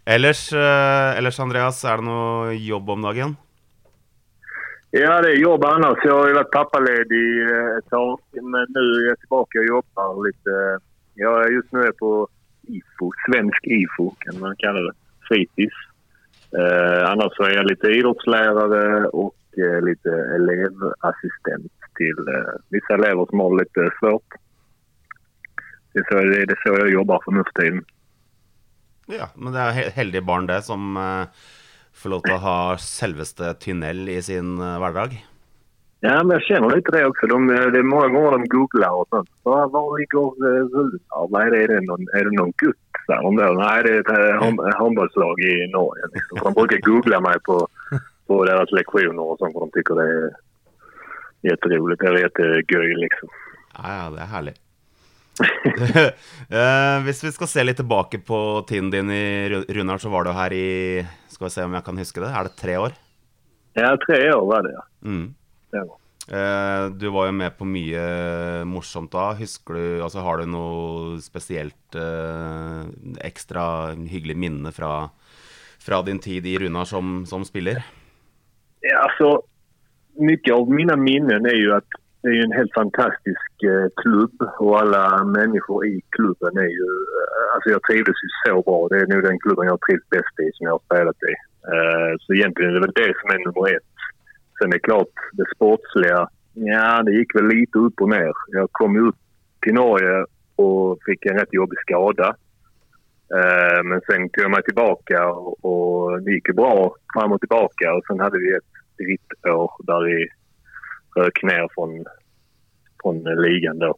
[0.10, 3.38] Ellers, eh, ellers, Andreas, er det noe jobb om dagen?
[4.96, 6.02] Ja det er jobb ellers.
[6.02, 8.15] Jeg har vært pappaledig et ett tag
[8.60, 10.80] men nu är jag tillbaka och jobbar lite.
[11.13, 12.28] Jag just nu är på
[12.62, 14.93] IFO, svensk IFO kan man kalla det.
[15.28, 15.76] Fritids.
[16.60, 23.26] Eh, annars så är jag lite idrottslärare och eh, lite elevassistent till eh, vissa elever
[23.30, 24.30] som har lite svårt.
[25.93, 27.82] Det är, så, det är så jag jobbar för nu.
[29.06, 31.26] Ja, men det er he- heldige barn, det, som eh,
[31.93, 35.15] får lov til å ha selveste tunnel i sin eh, hverdag.
[36.02, 37.28] Ja, men Jeg kjenner litt det også.
[37.28, 37.40] De,
[37.74, 39.28] det er mange ganger de googler og sånt.
[39.44, 40.62] Hva var ligger eh,
[41.60, 41.80] Er, det?
[41.90, 42.80] noen, er det noen gutt?
[43.10, 43.26] Der?
[43.58, 44.46] Nej, det er et eh,
[45.44, 46.08] i Norge.
[46.14, 46.40] Liksom.
[46.46, 47.58] De bruker google meg på,
[48.30, 50.30] på deres leksjoner og sånn, for de syns det er
[51.50, 53.30] är Det er jättegöj liksom.
[53.80, 54.56] Ja, ja, det er herlig.
[56.50, 60.26] Eh, hvis vi skal se litt tilbake på tiden din i Ru- Runar, så var
[60.26, 62.32] du her i Skal vi se om jeg kan huske det.
[62.34, 62.96] Er det tre år?
[63.78, 64.84] Ja, tre år var det ja.
[65.06, 65.28] Mm.
[65.73, 65.84] Det.
[66.29, 68.01] Eh, du var jo med på mye
[68.69, 69.32] morsomt da.
[69.39, 72.84] Husker du Altså, har du noe spesielt eh,
[73.25, 75.10] ekstra hyggelig minne fra,
[75.82, 77.82] fra din tid i Runar som, som spiller?
[78.86, 79.39] Ja, altså,
[80.19, 84.41] Mye av mine minnen er jo at det er jo en helt fantastisk eh, klubb
[84.49, 86.89] og alle mennesker i klubben er jo
[87.53, 88.79] altså Jeg jag trivdes ju så bra.
[88.91, 91.36] Det er nå den klubben jeg har trivs best i som jeg har spilt i.
[91.73, 93.99] Eh, så egentlig, det er det som er nummer ett.
[94.60, 98.34] Sen är det klart, det sportsliga, ja det gick väl lite upp och ner.
[98.48, 99.15] Jag kom ut
[99.62, 102.36] till Norge och fick en rätt jobbig skada.
[103.36, 105.30] Eh, men sen kom jag tillbaka
[105.62, 110.28] och, det gick bra fram och tillbaka och sen hade vi ett drittår där vi
[111.15, 112.06] rök ner från,
[113.02, 113.95] från ligan då.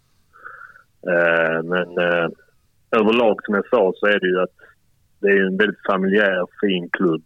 [1.11, 2.29] Eh, men eh,
[2.91, 4.57] överlag som jag sa så är det ju att
[5.19, 7.23] det är en väldigt familjär, fin klubb.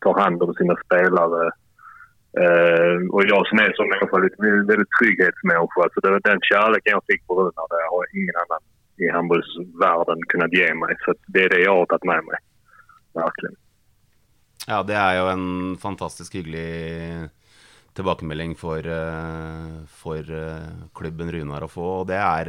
[0.00, 1.50] Tar hand om sina spelare.
[2.40, 4.36] Eh, och jag som är som människa, lite
[4.70, 5.82] väldigt trygghetsmänniska.
[5.94, 8.62] Så det den kärleken jag fick på Runar, det har ingen annan
[8.96, 10.96] i handbollsvärlden kunnat ge mig.
[11.04, 12.38] Så det är det jag har tagit med mig.
[13.14, 13.56] Verkligen.
[14.66, 17.28] Ja, det er jo en fantastisk hyggelig
[17.98, 22.44] tilbakemelding for, eh, for eh, klubben Runar å få, og det er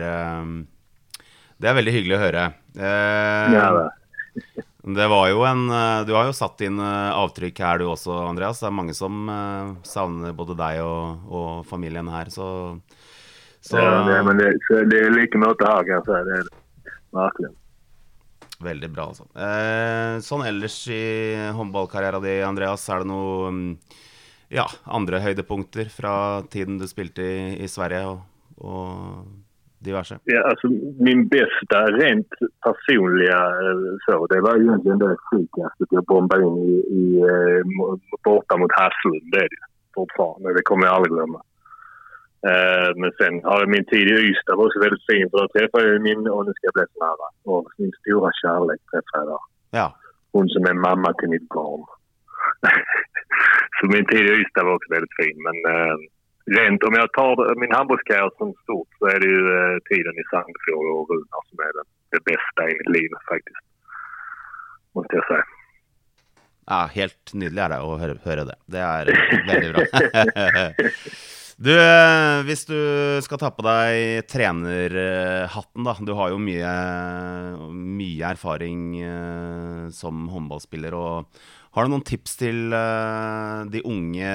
[1.58, 2.44] Det er veldig hyggelig å høre.
[2.76, 4.64] Uh, Ja, det.
[4.84, 8.18] Det var jo en eh, Du har jo satt inn eh, avtrykk her du også,
[8.28, 8.60] Andreas.
[8.60, 12.48] Det er mange som eh, savner både deg og, og familien her, så,
[13.64, 14.50] så ja, det, men det,
[14.92, 16.04] det er like mye här kan her.
[16.06, 16.24] säga.
[16.24, 16.98] Det er det.
[17.14, 17.56] Verkligen.
[18.64, 19.26] Veldig bra, altså.
[19.36, 21.04] Eh, sånn ellers i
[21.56, 23.72] håndballkarrieren din, Andreas, er det noe mm,
[24.54, 28.22] ja, andre høydepunkter fra tiden du spilte i, i Sverige og,
[28.60, 29.24] og
[29.84, 30.20] diverse?
[30.24, 30.68] Ja, alltså,
[31.08, 32.32] min bästa rent
[32.66, 37.62] personliga eh, så, det var egentligen det frikastet jag bombade in i, i eh,
[38.24, 39.32] borta mot Haslund.
[39.32, 39.64] Det är det
[39.96, 40.54] fortfarande.
[40.54, 41.42] Det kommer jag aldrig glömma.
[42.52, 45.48] Uh, men sen har jeg min tid i Ystad var också väldigt fin för då
[45.48, 49.20] träffade jag min, och nu ska jag bli så nära, och min stora kärlek träffade
[49.22, 49.44] jag där.
[49.80, 49.88] Ja.
[50.34, 51.84] Hon som är mamma till mitt barn.
[53.76, 55.38] så min tid i Ystad var också väldigt fin.
[55.48, 55.96] Men eh,
[56.46, 60.24] rent om jag tar min handbollskarriär som stort så är det ju eh, tiden i
[60.30, 63.66] Sandefjord och Runar som är det, det bästa i mitt liv faktiskt.
[64.96, 65.46] Måste jag säga.
[66.66, 68.58] ja, helt nydelig er det å høre, høre det.
[68.72, 69.14] Det er
[69.52, 69.84] veldig bra.
[71.64, 72.78] Du, eh, hvis du
[73.22, 75.94] skal ta på deg trenerhatten, da.
[76.02, 76.72] Du har jo mye,
[77.72, 80.98] mye erfaring eh, som håndballspiller.
[80.98, 84.34] og Har du noen tips til uh, de unge,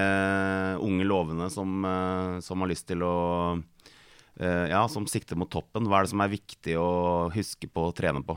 [0.82, 3.14] unge lovene som, uh, som har lyst til å
[3.54, 5.86] uh, Ja, som sikter mot toppen?
[5.86, 6.90] Hva er det som er viktig å
[7.30, 8.34] huske på å trene på?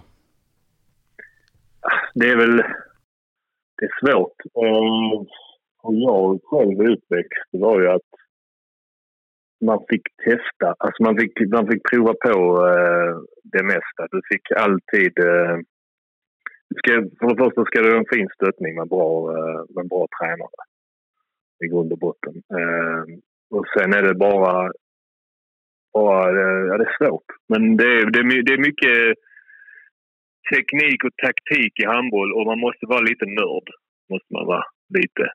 [2.13, 4.45] Det er vel det er svårt.
[4.53, 5.25] Um,
[5.89, 8.21] jeg selv utvekst var jo at
[9.65, 10.75] man fikk testa.
[10.77, 12.37] altså man fikk, man fick prova på
[13.57, 14.09] det meste.
[14.13, 15.25] Du fikk alltid...
[16.77, 20.07] Ska, för det första ska du ha en fin stöttning med bra, eh, med bra
[20.17, 20.61] tränare.
[21.63, 22.35] I grund och botten.
[22.59, 23.03] Eh,
[23.57, 24.71] och sen är det bara...
[25.93, 27.29] bara eh, ja, det är svårt.
[27.49, 29.17] Men det är, det är, det är mycket
[30.53, 33.67] teknik och taktik i handboll och man måste vara lite nörd.
[34.09, 34.65] Måste man vara
[34.99, 35.25] lite.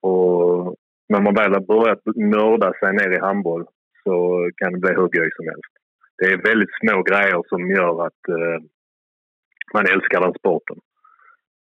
[0.00, 0.76] Och
[1.08, 3.64] när man väl har börjat nörda sig ner i handboll
[4.04, 4.14] så
[4.56, 5.72] kan det bli hur göj som helst.
[6.18, 8.22] Det är väldigt små grejer som gör att
[9.74, 10.78] man älskar den sporten.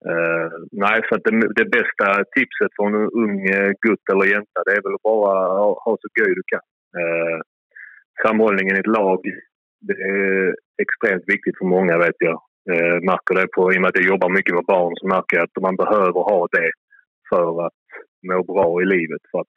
[0.09, 4.71] Uh, nej, så det, det, bästa tipset för en ung uh, gutt eller jänta det
[4.71, 6.65] är väl bara ha, ha så göj du kan.
[7.01, 7.39] Uh,
[8.23, 9.21] samhållningen i ett lag
[9.87, 12.39] det är extremt viktigt för många vet jag.
[12.71, 15.37] Uh, märker det på, I och med att jag jobbar mycket med barn så märker
[15.37, 16.71] jag att man behöver ha det
[17.29, 17.83] för att
[18.27, 19.21] må bra i livet.
[19.31, 19.55] För att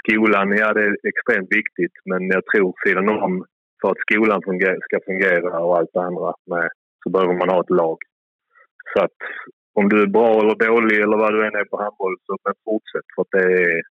[0.00, 3.44] skolan, ja det är extremt viktigt men jag tror sidan om
[3.80, 6.68] för att skolan funger ska fungera och allt det andra med
[7.02, 7.98] så behöver man ha ett lag.
[8.92, 9.18] Så att
[9.78, 12.54] om du är bra eller dålig eller vad du än är på handboll så men
[12.64, 13.82] fortsätt för att det är,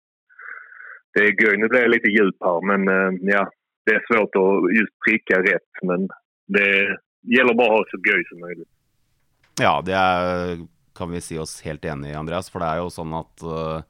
[1.12, 1.57] det är göj.
[1.59, 3.51] Nu blir jag lite djup här men eh, ja,
[3.85, 6.09] det är svårt att just pricka rätt men
[6.47, 6.71] det
[7.37, 8.68] gäller bara att ha så gøy som möjligt.
[9.61, 10.66] Ja, det er,
[10.99, 12.51] kan vi si oss helt enig i, Andreas.
[12.51, 13.83] For det er jo sånn at uh,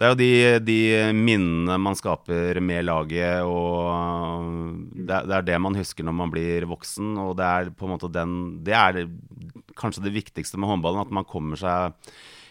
[0.00, 0.34] det er jo de,
[0.64, 0.78] de,
[1.12, 4.46] minnene man skaper med laget, og
[4.96, 7.10] det, det, er det man husker når man blir voksen.
[7.20, 8.32] Og det er på en måte den
[8.64, 9.02] Det er
[9.76, 11.92] kanskje det viktigste med håndballen, at man kommer seg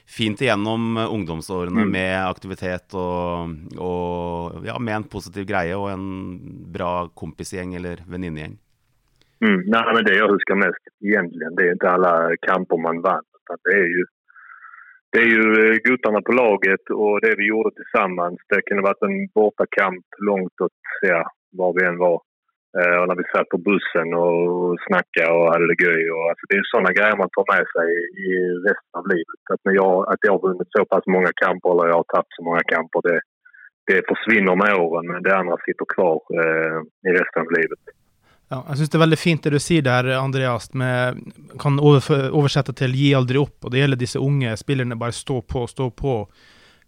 [0.09, 1.89] fint igjennom ungdomsårene mm.
[1.89, 6.05] med aktivitet og, og, ja, med en positiv greie og en
[6.69, 8.59] bra kompisgjeng eller venninnegjeng.
[9.41, 12.13] Mm, Nei, men det jeg husker mest egentlig, det er ikke alle
[12.45, 13.25] kamper man vann.
[13.41, 14.07] Utan det er ju
[15.11, 18.39] det är ju gutarna på laget och det vi gjorde tillsammans.
[18.49, 22.21] Det kunde varit en bortakamp långt åt, ja, var vi än var.
[22.77, 26.03] Eh, och när vi satt på bussen och snackade och hade det göj.
[26.15, 27.87] Och, alltså, det är sådana grejer man tar med sig
[28.27, 28.31] i
[28.67, 29.41] resten av livet.
[29.53, 32.37] Att, när jag, att jag har vunnit så pass många kamper eller jag har tappat
[32.37, 33.19] så många kamper, det,
[33.89, 35.05] det försvinner med åren.
[35.11, 37.83] Men det andra sitter kvar eh, i resten av livet.
[38.49, 41.19] Ja, jeg syns det er veldig fint det du sier der, Andreas, med,
[41.61, 43.65] kan oversette til 'gi aldri opp'.
[43.65, 44.97] og Det gjelder disse unge spillerne.
[44.97, 46.23] Bare stå på, stå på.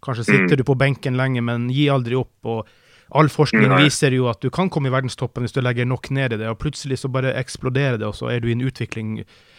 [0.01, 0.57] Kanskje sitter mm.
[0.57, 2.33] du på benken lenge, men gi aldri opp.
[2.45, 2.67] og
[3.13, 6.33] All forskning viser jo at du kan komme i verdenstoppen hvis du legger nok ned
[6.33, 9.17] i det, og plutselig så bare eksploderer det, og så er du i en utvikling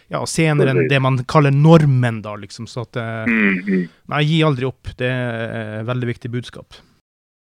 [0.09, 2.67] ja, senere enn det man kaller normen, da, liksom.
[2.67, 3.85] Så at eh, mm, mm.
[4.11, 4.91] Nei, gi aldri opp.
[4.99, 6.81] Det er et veldig viktig budskap.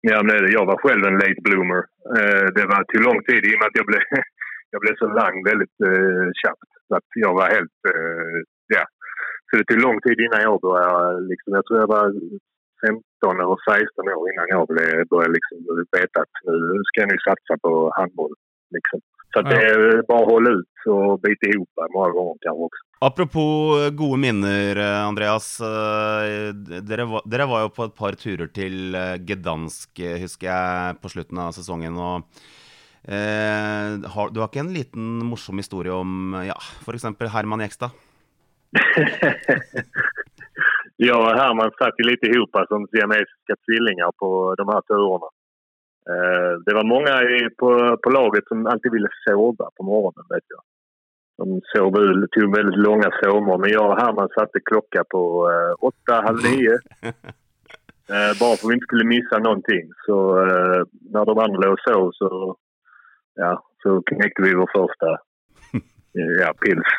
[0.08, 1.84] Ja, men Jeg var selv en late bloomer.
[2.16, 4.28] Eh, det var til lang tid i og med at jeg blev
[4.72, 6.70] jag blev så lang väldigt eh, snabbt.
[6.88, 7.78] Så att jag var helt...
[7.92, 8.36] Eh,
[8.76, 8.84] ja.
[9.46, 11.20] Så det tog lång tid innan jag började...
[11.30, 12.06] Liksom, jag tror jag var
[12.86, 14.62] 15 eller 16 år innan jag
[15.12, 15.56] började liksom
[15.98, 16.36] veta att
[16.74, 18.34] nu ska jag nu satsa på handboll.
[18.76, 19.00] Liksom.
[19.32, 19.42] Så ja.
[19.50, 22.82] det är bara att hålla ut och bita ihop många gånger kanske också.
[23.00, 25.60] Apropos eh, gode minner, eh, Andreas.
[25.60, 26.54] Eh,
[26.90, 28.96] dere var, dere var, jo på et par turer til
[29.28, 31.96] Gdansk, husker jeg, på slutten av sesongen.
[31.96, 32.26] og
[33.04, 37.06] Eh, har, du har ikke en liten morsom historie om ja, f.eks.
[37.32, 37.90] Herman Jekstad?
[41.08, 45.30] ja, Herman satt ju lite ihop som siamesiska tvillingar på de här turerna.
[46.10, 47.14] Eh, det var många
[47.58, 50.62] på, på laget som alltid ville sova på morgonen, vet jag.
[51.40, 51.92] De sov
[52.30, 53.58] tog väldigt långa sovmor.
[53.58, 56.78] Men jag och Herman satte klocka på eh, åtta, halv nio.
[58.08, 59.84] Bare bara för att vi inte skulle missa någonting.
[60.06, 60.82] Så eh,
[61.14, 62.56] när de andra låg och sov så
[63.40, 65.16] ja, så knekte vi vår første
[66.12, 66.90] ja, pils.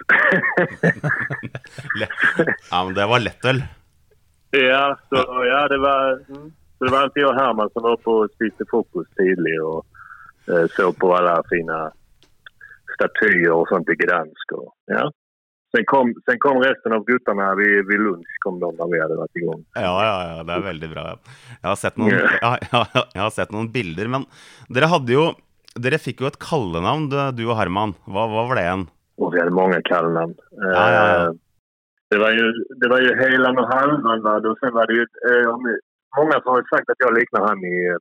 [2.72, 3.64] ja, men det var lettøl?
[4.52, 6.52] Ja, så, ja det, var, mm.
[6.78, 9.84] så det var alltid jag og Herman som var på å spiste fokus tidlig og
[10.52, 11.80] eh, så på alle fine
[12.96, 14.56] statyer og sånt i Gdansk.
[14.60, 15.06] Og, ja.
[15.72, 19.20] Sen kom, sen kom resten av guttarna ved, ved lunsj kom de när vi hadde
[19.22, 19.62] vært i gang.
[19.76, 21.06] Ja, ja, ja, det er veldig bra.
[21.62, 24.28] Jeg har sett noen, jeg, har, jeg, har sett noen bilder, men
[24.68, 25.30] dere hadde jo
[25.80, 27.96] dere fikk jo et kallenavn, du og Herman.
[28.08, 28.86] Hva, hva var det igjen?
[29.22, 30.36] Vi hadde mange kallenavn.
[30.58, 31.30] Ja, ja, ja.
[31.30, 31.38] Uh,
[32.12, 32.48] det var jo,
[32.82, 34.46] det var ju Helan och Halvan.
[34.46, 35.06] Och sen var det ju,
[36.18, 38.00] många har sagt at jeg liknar han i uh,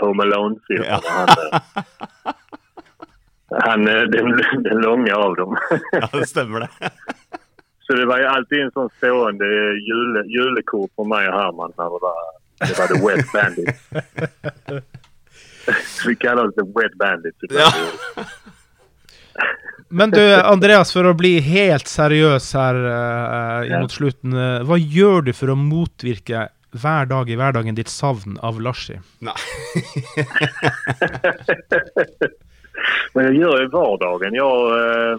[0.00, 0.88] Home Alone-filmen.
[0.88, 2.34] Ja.
[3.50, 4.28] Han, er den,
[4.62, 5.56] den lange av dem.
[5.92, 6.90] ja, det stemmer det.
[7.78, 9.46] Så det var ju alltid en sånn stående
[9.82, 12.20] jule, julekor på meg og Herman när det var,
[12.58, 14.94] det var The Wet Bandit.
[16.06, 17.38] Vi kaller oss The Wet Bandits.
[17.50, 17.72] Ja.
[19.92, 24.36] Men du, Andreas, for å bli helt seriøs her uh, mot slutten.
[24.36, 26.44] Uh, hva gjør du for å motvirke
[26.78, 29.00] hver dag i hverdagen ditt savn av Larsi?
[29.18, 29.34] Nei.
[33.14, 34.34] men jag gör i vardagen.
[34.34, 35.18] Jag, uh,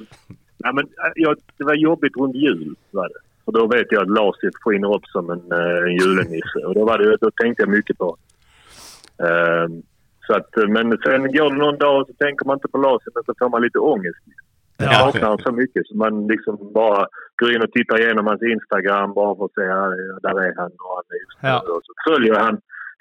[0.64, 2.76] ja, men, jag, det var jobbigt runt jul.
[2.92, 3.22] Var det.
[3.46, 6.60] Och då vet jag att Larsi skiner upp som en, uh, en julenisse.
[6.66, 8.18] Och då, var det, då tänkte jag mycket på
[9.24, 9.68] uh,
[10.32, 13.14] så att, men sen går det någon dag och så tänker man inte på LASIK
[13.16, 14.24] men så får man lite ångest.
[14.78, 17.02] Jag saknar honom så mycket så man liksom bara
[17.40, 19.84] går in och tittar igenom hans Instagram bara för att se, ja,
[20.26, 21.38] där är han och han är just.
[21.50, 21.56] Ja.
[21.76, 22.56] Och så följer han,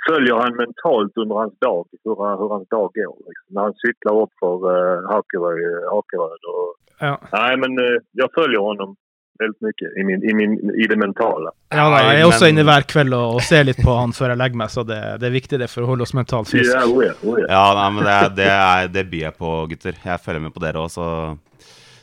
[0.08, 3.16] följer han mentalt under hans dag, hur, hur hans dag går.
[3.28, 3.46] Liksom.
[3.54, 6.42] När han cyklar upp för uh, Hakerö- Hakeröd.
[6.52, 6.70] Uh,
[7.02, 7.20] Ja.
[7.32, 8.96] nej, men uh, jag följer honom
[9.40, 11.52] väldigt mye i, min, i, min, i det mentale.
[11.72, 14.34] Ja, da, jeg er også inne hver kveld og, og ser litt på han før
[14.34, 16.74] jeg legger meg, så det, det er viktig det for å holde oss mentalt friske.
[16.74, 17.48] Ja, oh yeah, oh yeah.
[17.50, 20.02] Ja, nei, men det, det, er, det byr jeg på, gutter.
[20.04, 21.06] Jeg følger med på dere òg, så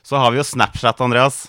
[0.07, 1.45] Så har vi jo Snapchat, Andreas.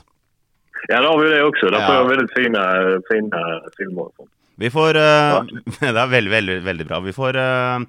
[0.86, 1.70] Ja, da har vi det også.
[1.74, 2.64] Da får vi veldig fine,
[3.10, 3.46] fine
[3.78, 4.10] filmer.
[4.58, 5.40] Vi får eh,
[5.80, 7.00] Det er veldig, veldig, veldig bra.
[7.04, 7.84] Vi får uh,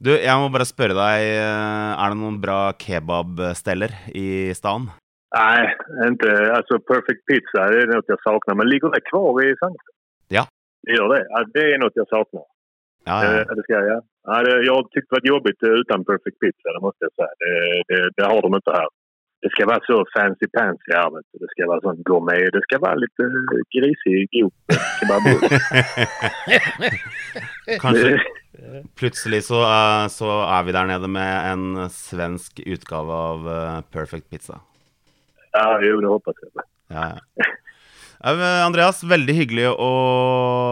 [0.00, 4.26] Du, jeg må bare spørre deg eh, Er det noen bra kebabsteller i
[4.56, 4.88] staden?
[5.36, 5.76] Nej,
[6.08, 8.54] inte, alltså Perfect Pizza det är något jag saknar.
[8.54, 9.86] Men ligger det kvar i Sankt?
[10.28, 10.44] Ja.
[10.82, 11.26] Det gör det?
[11.28, 12.42] Ja, det är något jag saknar.
[13.04, 13.54] Ja, Eh, ja.
[13.54, 14.02] Det ska jag.
[14.26, 17.14] Ja, det, jag har tyckt det varit jobbigt eh, utan Perfect Pizza, det måste jag
[17.18, 17.34] säga.
[17.42, 17.54] Det,
[17.88, 18.88] det, det har de inte här.
[19.42, 21.10] Det ska vara så fancy pansy här.
[21.42, 22.52] Det ska vara sån gourmet.
[22.52, 24.52] Det ska vara lite eh, grisig, god
[25.00, 25.48] kebabrulle.
[27.80, 28.20] Kanskje
[28.96, 30.28] plutselig så, eh, så
[30.58, 34.60] er vi der nede med en svensk utgave av eh, Perfect Pizza.
[35.54, 36.64] Ja, jo, det hoppas jag.
[36.94, 37.06] Ja,
[38.64, 39.90] Andreas, veldig hyggelig å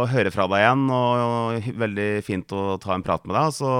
[0.08, 3.52] høre fra deg igjen, og veldig fint å ta en prat med deg.
[3.54, 3.72] Så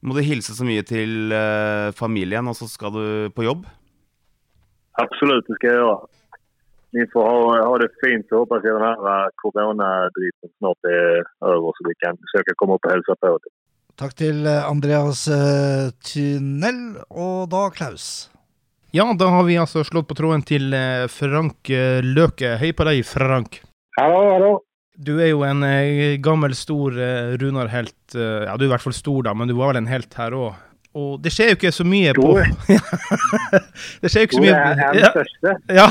[0.00, 3.04] må du hilse så mye til eh, familien, og så skal du
[3.36, 3.66] på jobb.
[5.02, 5.98] Absolutt, det skal jeg gjøre.
[6.96, 11.90] Vi får ha, ha det fint Jeg håper jag den eh, snart er over, så
[11.90, 13.36] vi kan forsøke å komme opp og hilse på.
[14.00, 15.26] Takk til eh, Andreas
[16.08, 18.30] Tynell, og da Klaus.
[18.90, 22.54] Ja, da har vi altså slått på tråden til eh, Frank eh, Løke.
[22.56, 23.58] Hei på deg, Frank.
[23.98, 24.52] Hallo, hallo.
[24.96, 26.96] Du er jo en eh, gammel, stor
[27.36, 28.14] Runar-helt.
[28.16, 30.32] ja, du er i hvert fall stor, da, men du var vel en helt her
[30.32, 30.56] òg.
[30.96, 32.30] Og det skjer jo ikke så mye på
[34.00, 34.56] Det skjer jo ikke så mye.
[34.56, 35.54] Du er den ja, største?
[35.76, 35.86] ja,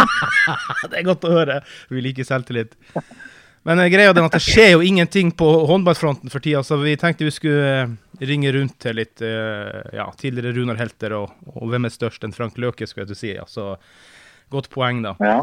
[0.90, 1.60] det er godt å høre.
[1.92, 2.72] Vi liker selvtillit.
[3.66, 6.94] Men eh, greia er at det skjer jo ingenting på håndballfronten for tida, så vi
[7.00, 7.94] tenkte vi skulle eh,
[8.30, 12.24] ringe rundt til litt eh, ja, tidligere Runar-helter, og, og hvem er størst?
[12.24, 13.32] enn Frank Løke, skulle jeg til å si.
[13.34, 13.46] Ja.
[13.50, 13.74] Så
[14.54, 15.16] godt poeng, da.
[15.22, 15.40] Ja,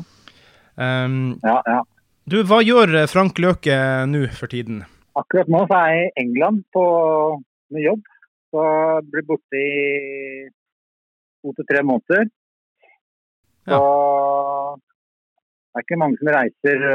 [0.74, 1.82] Um, ja, ja.
[2.26, 3.76] du, hva gjør Frank Løke
[4.10, 4.80] nå for tiden?
[5.14, 6.86] Akkurat nå så er jeg i England på,
[7.70, 8.08] med jobb.
[8.50, 10.48] Så jeg blir borte i
[11.44, 12.26] to til tre måneder.
[13.70, 13.78] Så
[14.82, 16.88] det er ikke mange som reiser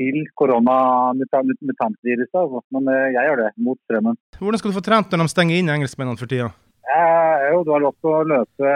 [0.00, 2.62] til korona-mutantviruset, altså.
[2.74, 4.16] men eh, jeg gjør det, mot strømmen.
[4.40, 6.48] Hvordan skal du få trent når de stenger inn engelskmennene for tida?
[6.90, 8.68] Eh, jo, du har lov til å løpe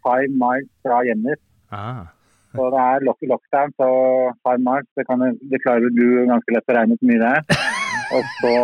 [0.00, 1.40] five miles fra hjemmet.
[1.70, 2.04] Ah.
[2.56, 3.88] Så det er lock lockdown så
[4.46, 4.88] five miles.
[4.96, 5.18] Det, kan,
[5.50, 7.42] det klarer du ganske lett å regne ut hvor mye det er.
[8.16, 8.54] Og så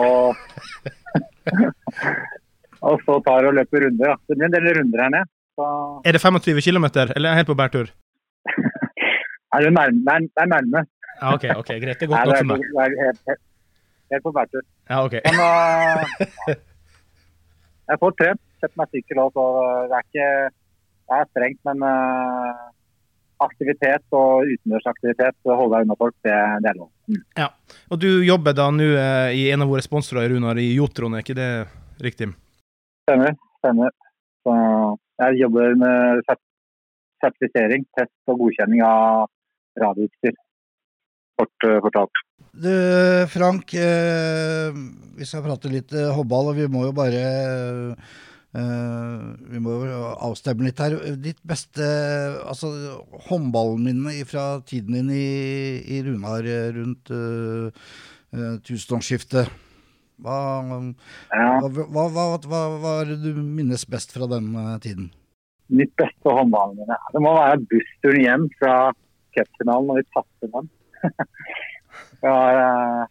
[2.82, 4.16] Og så tar og løper runder.
[4.26, 5.28] Det blir en del runder her nede.
[5.54, 5.66] Så
[6.08, 7.92] Er det 25 km, eller er jeg helt på bærtur?
[9.52, 10.80] Nei, det er nærme.
[11.22, 12.00] Ja, OK, ok, greit.
[12.00, 12.62] Det er godt nok for meg.
[12.66, 13.42] det er helt, helt,
[14.10, 14.64] helt på bærtur.
[14.90, 15.14] Ja, ok.
[15.28, 16.56] Men uh,
[17.92, 18.42] jeg får trent.
[18.62, 19.44] Sett meg sykkel òg, så
[19.90, 20.26] det er ikke
[21.10, 22.60] Det er strengt, men uh,
[23.42, 26.90] aktivitet og utendørsaktivitet, holde deg unna folk, det, det er lov.
[27.10, 27.48] Mm.
[27.90, 31.26] Og du jobber da nå uh, i en av våre sponsorer, Runar, i Jotron, er
[31.26, 31.50] ikke det
[32.02, 32.30] riktig?
[33.06, 33.34] Stemmer.
[33.58, 33.90] stemmer.
[34.46, 34.54] Så
[35.22, 36.22] jeg jobber med
[37.22, 39.28] sertifisering, test og godkjenning av
[39.82, 40.38] radioutstyr.
[41.40, 42.22] Kort eh, fortalt.
[42.52, 42.68] Du,
[43.32, 44.68] Frank, eh,
[45.16, 47.22] vi skal prate litt eh, håndball, og vi må jo bare
[48.52, 49.78] eh, Vi må
[50.20, 50.98] avstemme litt her.
[51.16, 51.86] Ditt beste
[52.44, 52.68] altså,
[53.30, 56.44] håndballminne fra tiden din i, i Runar
[56.76, 57.88] rundt uh,
[58.68, 59.48] tusenårsskiftet.
[60.22, 60.36] Hva,
[61.32, 64.52] hva, hva, hva, er det du minnes best fra den
[64.84, 65.08] tiden?
[65.72, 68.76] Mitt beste håndballminne Det må være bussturen hjem fra
[69.32, 70.70] cupfinalen når vi tapte den.
[72.22, 73.02] det, eh,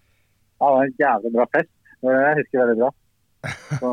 [0.61, 1.73] det var en jævlig bra fest.
[2.01, 2.91] Det jeg husker veldig bra.
[3.81, 3.91] Så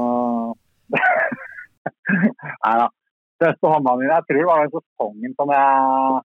[2.64, 2.88] Nei da.
[3.38, 6.22] Største hånda mi Jeg tror det var den sesongen som jeg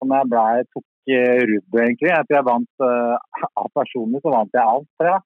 [0.00, 0.86] som jeg ble, tok
[1.50, 2.08] rudd, egentlig.
[2.08, 5.22] Jeg tror jeg vant uh, personlig så vant jeg alt, tror jeg.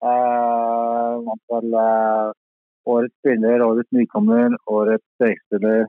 [0.00, 2.28] Uh, vant vel uh,
[2.94, 5.88] årets spiller, årets nykommer, årets strekspiller,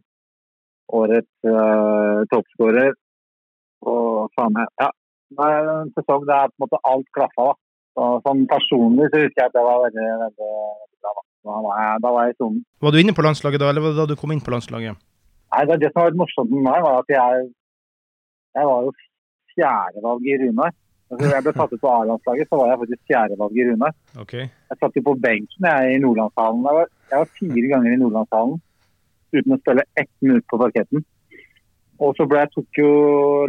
[1.01, 2.95] årets uh, toppskårer.
[3.87, 4.89] Og meg Ja.
[5.39, 7.45] Er en sesong der på en måte alt klaffa.
[7.51, 7.53] da.
[7.95, 10.49] Så, sånn personlig så husker jeg at det var veldig, veldig,
[10.81, 11.13] veldig bra.
[11.15, 11.23] Da.
[11.41, 12.59] Da, var jeg, da var jeg i sonen.
[12.83, 14.99] Var du inne på landslaget da, eller var det da du kom inn på landslaget?
[15.51, 17.47] Nei, det, det som har vært morsomt med meg, var at jeg,
[18.59, 18.93] jeg var jo
[19.55, 20.75] fjerdevalg i Runar.
[21.11, 23.95] Altså, jeg ble tatt ut på A-landslaget, så var jeg faktisk fjerdevalg i Runar.
[24.23, 24.45] Okay.
[24.71, 26.61] Jeg satt jo på benken jeg, i Nordlandshallen.
[26.67, 28.61] Jeg var, jeg var fire ganger i Nordlandshallen.
[29.31, 31.03] uten å spille ett minutt på parketten.
[32.01, 32.91] Og så ble, tok jo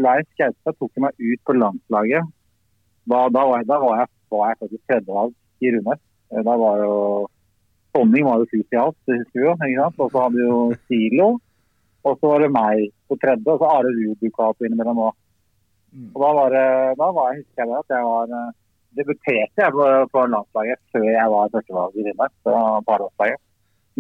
[0.03, 2.33] Leif Gaustad tok meg ut på landslaget.
[3.09, 5.33] Da, da, var, jeg, da var, jeg, var jeg faktisk tredjevalg
[5.65, 6.03] i Runar.
[6.33, 6.97] Eh, Da var jo
[7.93, 9.53] Tonning var jo sist i alt, det husker vi jo.
[9.53, 9.99] ikke sant?
[10.01, 11.27] Og så hadde vi jo Silo.
[12.09, 15.19] Og så var det meg på tredje, og så Are Ruud dukka opp innimellom òg.
[16.15, 18.51] Og da var det, da var jeg, husker jeg det, at jeg var eh,
[18.97, 22.57] Debuterte jeg på, på landslaget før jeg var førstevalg i Finnmark, på
[22.89, 23.41] parlandslaget.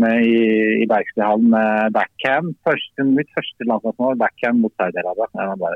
[0.00, 0.36] Med I,
[0.80, 2.54] i Bergstøyhallen med backhand.
[2.64, 5.74] Første, mitt første landslagsmål, backhand mot Saudi-Arabia.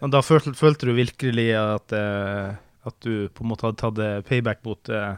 [0.00, 2.54] Og da følte, følte du virkelig at, eh,
[2.88, 5.12] at du på en måte hadde tatt eh, payback mot eh,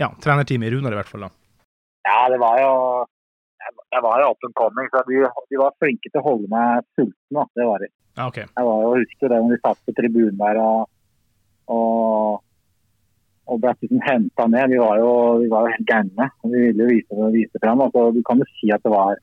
[0.00, 1.24] ja, trenerteamet i Runar, i hvert fall.
[1.28, 1.32] da.
[2.08, 2.74] Ja, det var jo
[3.92, 6.84] Jeg, var jo up and coming, så de, de var flinke til å holde meg
[6.96, 7.36] sulten.
[7.36, 7.44] Da.
[7.56, 7.90] Det var de.
[8.28, 8.46] Okay.
[8.56, 10.88] Jeg var jo, husker det når vi satt på tribunen der og,
[11.70, 12.40] og,
[13.50, 14.70] og ble liksom henta ned.
[14.70, 15.10] Vi var jo,
[15.42, 16.28] vi var jo helt gærne.
[16.46, 17.82] Vi ville jo vise, vise fram.
[17.86, 19.18] Altså, du kan jo si at det var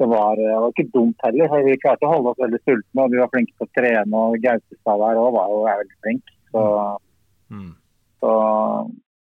[0.00, 1.52] det var, det var ikke dumt heller.
[1.66, 4.22] Vi klarte å holde oss veldig sultne og vi var flinke til å trene.
[4.22, 6.36] og Gautestad der òg var jo veldig flink.
[6.52, 6.62] Så,
[7.52, 7.72] Mm.
[8.20, 8.30] så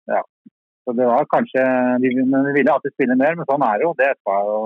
[0.06, 0.22] ja.
[0.86, 1.64] Så det var kanskje
[2.04, 3.94] de, Men vi ville alltid spille mer, men sånn er det jo.
[3.98, 4.60] Det, var jo,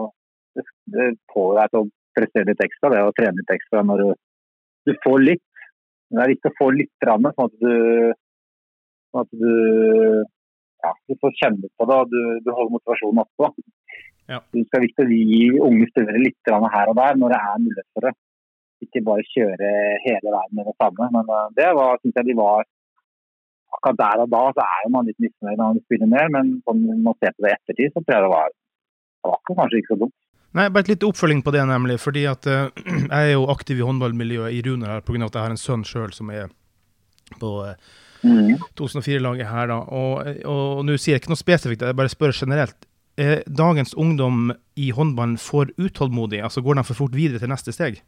[0.56, 4.04] det, det får deg til å prestere litt ekstra, det å trene litt ekstra når
[4.04, 4.10] du,
[4.90, 5.44] du får litt.
[6.12, 8.14] Det er viktig å få litt, sånn at du,
[9.16, 10.26] sånn at du,
[10.84, 13.52] ja, du får kjenne på det og du, du holder motivasjonen oppe.
[14.30, 14.42] Ja.
[14.52, 17.90] Du skal viktig å gi unge spillere litt her og der når det er mulighet
[17.94, 18.14] for det.
[18.84, 19.72] Ikke bare kjøre
[20.04, 21.10] hele verden med det samme.
[21.16, 22.66] Men eh, det var, synes jeg de var
[23.76, 26.52] akkurat der og da så er jo man litt misfornøyd når man spiller mer, men
[26.68, 29.42] sånn, når man ser på det i ettertid, så tror jeg det var, det var
[29.50, 30.16] kanskje ikke så dumt.
[30.56, 31.98] Nei, bare et litt oppfølging på det, nemlig.
[32.00, 35.28] Fordi at uh, jeg er jo aktiv i håndballmiljøet i Runar her pga.
[35.28, 36.48] at jeg har en sønn sjøl som er
[37.42, 37.76] på eh,
[38.26, 38.58] Mm.
[38.80, 39.80] 2004-laget her, da.
[39.94, 42.88] Og, og nå sier jeg ikke noe spesifikt, jeg bare spør generelt.
[43.22, 46.42] Er dagens ungdom i håndballen for utålmodig?
[46.44, 48.02] Altså Går de for fort videre til neste steg?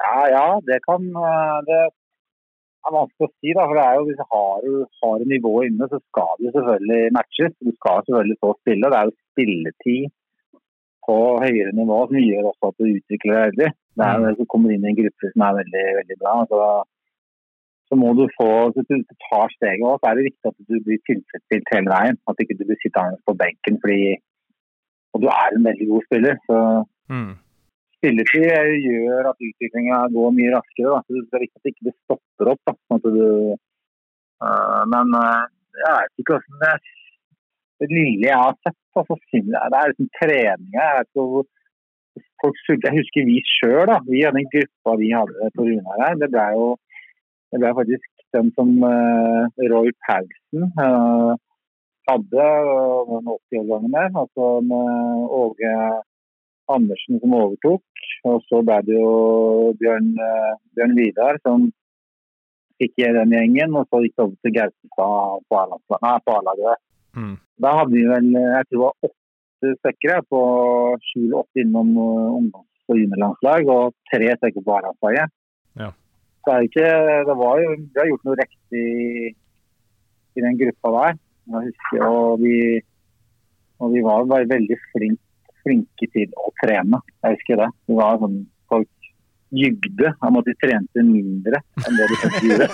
[0.00, 3.64] Ja, ja, det kan eh, Det er vanskelig å si, da.
[3.64, 4.68] For det er jo, hvis du har,
[5.00, 7.56] har nivået inne, så skal det selvfølgelig matches.
[7.64, 8.92] Du skal selvfølgelig få spille.
[8.92, 10.16] Det er jo spilletid
[11.08, 13.70] på høyere nivå som gjør også at du utvikler deg veldig.
[13.96, 16.34] Det er jo det som kommer inn i en gruppe som er veldig, veldig bra.
[16.50, 16.60] Så,
[17.90, 20.76] så må du få Hvis du tar steget også, så er det viktig at du
[20.86, 22.16] blir tilfredsstilt hele veien.
[22.30, 24.02] At ikke du blir sittende på benken fordi
[25.14, 26.36] og du er en veldig god spiller.
[26.46, 26.56] Så
[27.10, 27.32] Mm.
[27.98, 28.46] spilletid
[28.86, 30.90] gjør at utviklinga går mye raskere.
[30.94, 31.00] Da.
[31.02, 32.60] Så Det er viktig at det ikke stopper opp.
[32.68, 32.72] Da.
[32.86, 33.26] Sånn at du,
[34.46, 35.42] øh, men øh,
[35.82, 36.76] jeg vet ikke hvordan det.
[37.80, 40.80] Det lille jeg har sett, altså, det er liksom treninga.
[40.86, 41.50] Jeg, vet ikke hvor-
[42.40, 46.14] folk jeg husker vi sjøl, vi hadde en gruppa vi hadde på Runar her.
[46.22, 46.66] Det ble jo
[47.50, 49.42] det ble faktisk den som øh,
[49.72, 51.32] Roy Paulsen øh,
[52.08, 54.08] hadde, øh, den 80 år gammel der.
[54.22, 54.86] Altså med
[55.40, 55.74] Åge
[56.74, 57.84] Andersen som overtok.
[58.28, 59.12] Og så ble det jo
[59.80, 61.70] Bjørn, eh, Bjørn Vidar som
[62.80, 63.76] fikk i den gjengen.
[63.78, 66.82] Og så gikk det over til Gaustad på A-laget.
[67.18, 67.36] Mm.
[67.62, 70.40] Da hadde vi vel eh, jeg tror det var åtte stykker på
[71.08, 75.34] sju eller åtte innom eh, ungdoms- og juniorlandslag, og tre stykker på A-landslaget.
[76.40, 76.90] Så er ikke
[77.28, 78.84] Det var jo Vi har gjort noe riktig
[80.38, 81.18] i den gruppa der.
[81.50, 82.54] Jeg husker, og vi,
[83.82, 85.30] og vi var bare veldig flinke
[85.64, 87.00] flinke til å trene.
[87.24, 87.68] Jeg husker det.
[87.88, 88.38] Det var sånn
[88.70, 88.88] folk
[89.50, 92.68] jugde om at de trente mindre enn det de faktisk gjorde.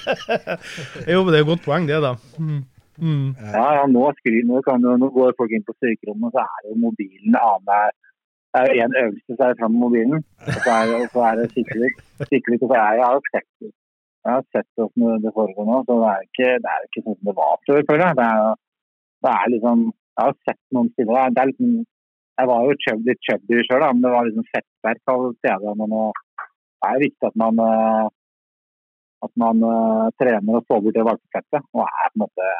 [1.12, 2.14] jo, men det er jo et godt poeng, det, da.
[2.38, 2.62] Mm.
[2.96, 3.26] Mm.
[3.52, 6.62] Ja, ja, nå, skri, nå, kan nå går folk inn på styrkerommet, og så er
[6.62, 7.92] det jo mobilen annenhver
[8.56, 10.20] Det er jo én øvelse, så er det fram med mobilen.
[10.54, 11.98] Og så er det, så er det kikke litt.
[12.20, 13.50] Og så er jeg, jeg har sett.
[14.24, 14.44] Jeg har
[14.76, 17.82] hvordan det foregår nå, så det er ikke, det er ikke sånn det var før.
[17.90, 18.56] Det er,
[19.24, 19.82] det er liksom
[20.16, 21.34] Jeg har sett noen spillere.
[21.34, 21.74] Det er liksom
[22.40, 26.00] Jeg var jo chubby, litt chubby sjøl, men det var liksom fettverk av stedene.
[26.80, 28.06] Det er viktig at man eh,
[29.26, 31.70] at man eh, trener og får bort det valpefettet.
[31.76, 32.52] Og er på en måte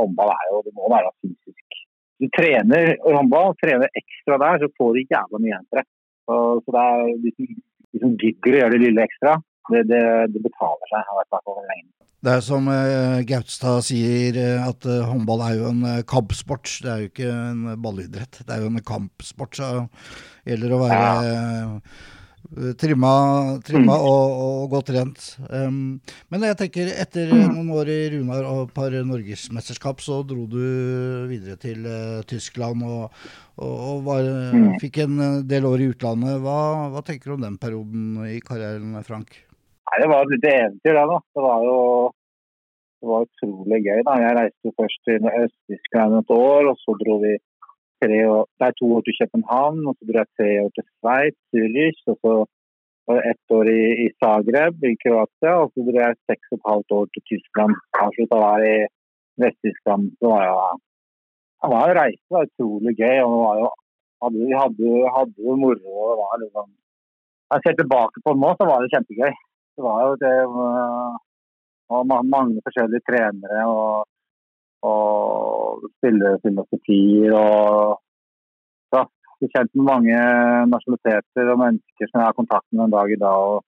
[0.00, 1.84] håndball er jo Det må være fysisk.
[2.18, 5.86] Du trener håndball, trener ekstra der, så får du jævla mye igjen for det.
[6.28, 6.40] Så,
[6.74, 7.52] det er de som,
[7.94, 9.36] de som gidder å gjøre det lille ekstra,
[9.68, 10.02] det, det,
[10.34, 11.06] det betaler seg.
[11.06, 11.88] i hvert fall lenge.
[12.18, 16.66] Det er som uh, Gautstad sier, eh, at eh, håndball er jo en kampsport.
[16.82, 18.40] Det er jo ikke en ballidrett.
[18.42, 19.68] Det er jo en kampsport, så
[20.48, 22.00] gjelder å være eh,
[22.80, 23.12] trimma,
[23.66, 25.24] trimma og, og godt trent.
[25.50, 25.98] Um,
[26.32, 30.60] men jeg tenker, etter noen år i Runar og et par norgesmesterskap, så dro du
[31.30, 33.18] videre til uh, Tyskland og,
[33.58, 34.30] og, og var,
[34.82, 35.18] fikk en
[35.48, 36.38] del år i utlandet.
[36.44, 36.60] Hva,
[36.94, 39.36] hva tenker du om den perioden i karrieren, Frank?
[39.88, 41.04] Nei, Det var et lite eventyr, det.
[41.12, 41.20] da.
[41.36, 41.78] Det var jo
[42.98, 44.00] det var utrolig gøy.
[44.06, 44.16] da.
[44.24, 47.36] Jeg reiste først til Øst-Tyskland et år, og så dro vi
[48.02, 51.40] tre år, nei, to år til København, og så dro jeg tre år til Sveits,
[51.50, 52.34] Zürich, og så
[53.30, 56.96] ett år i, i Zagreb i Kroatia, og så dro jeg seks og et halvt
[56.98, 57.78] år til Tyskland.
[58.02, 58.76] Avslutta der i
[59.42, 60.10] Vest-Tyskland.
[60.20, 60.58] Det var jo
[61.62, 63.18] det var jo reise, det var utrolig gøy.
[63.24, 63.68] og det var jo,
[64.22, 65.92] hadde, Vi hadde, hadde jo moro.
[66.02, 66.68] og det var liksom,
[67.52, 69.32] Jeg ser tilbake på det nå, så var det kjempegøy.
[69.74, 70.36] Det var jo det
[71.94, 72.02] og
[72.36, 74.04] mange forskjellige trenere og,
[74.86, 77.34] og spillefilosofier.
[77.34, 77.98] og
[78.94, 79.04] ja,
[79.38, 80.20] blir kjent med mange
[80.74, 83.56] nasjonaliteter og mennesker som jeg har kontakt med en dag i dag.
[83.56, 83.64] og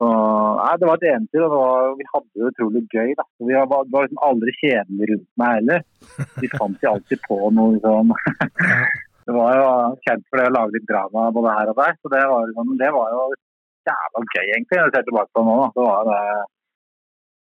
[0.00, 3.10] og, nei, det var et eventyr, og var, vi hadde det utrolig gøy.
[3.18, 3.24] Da.
[3.44, 5.82] Vi var, det var liksom aldri kjedelig rundt meg heller.
[6.40, 8.14] Vi fant jo alltid på noe liksom.
[9.26, 9.66] det var jo
[10.06, 11.98] kjent for det å lage litt drama både her og der.
[12.00, 13.26] Så det var, liksom, det var jo
[13.90, 15.58] jævla gøy, egentlig, når jeg ser tilbake på det nå.
[15.60, 15.68] Da.
[15.76, 16.24] Så var det,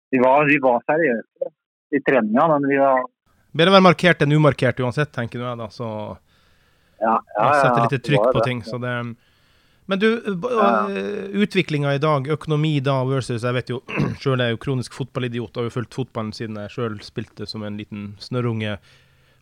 [0.08, 1.52] vi, var, vi var seriøse
[1.94, 3.06] i treninga, men vi har
[3.58, 5.66] Bedre å være markert enn umarkert uansett, tenker jeg da.
[5.72, 5.86] Så
[7.00, 8.60] ja, ja, setter litt trykk på ting.
[8.62, 8.92] så det
[9.88, 10.08] men du,
[10.50, 10.88] ja.
[11.32, 13.78] utviklinga i dag, økonomi da versus Jeg vet jo
[14.20, 17.78] sjøl er jo kronisk fotballidiot, har jo fulgt fotballen siden jeg sjøl spilte som en
[17.80, 18.76] liten snørrunge.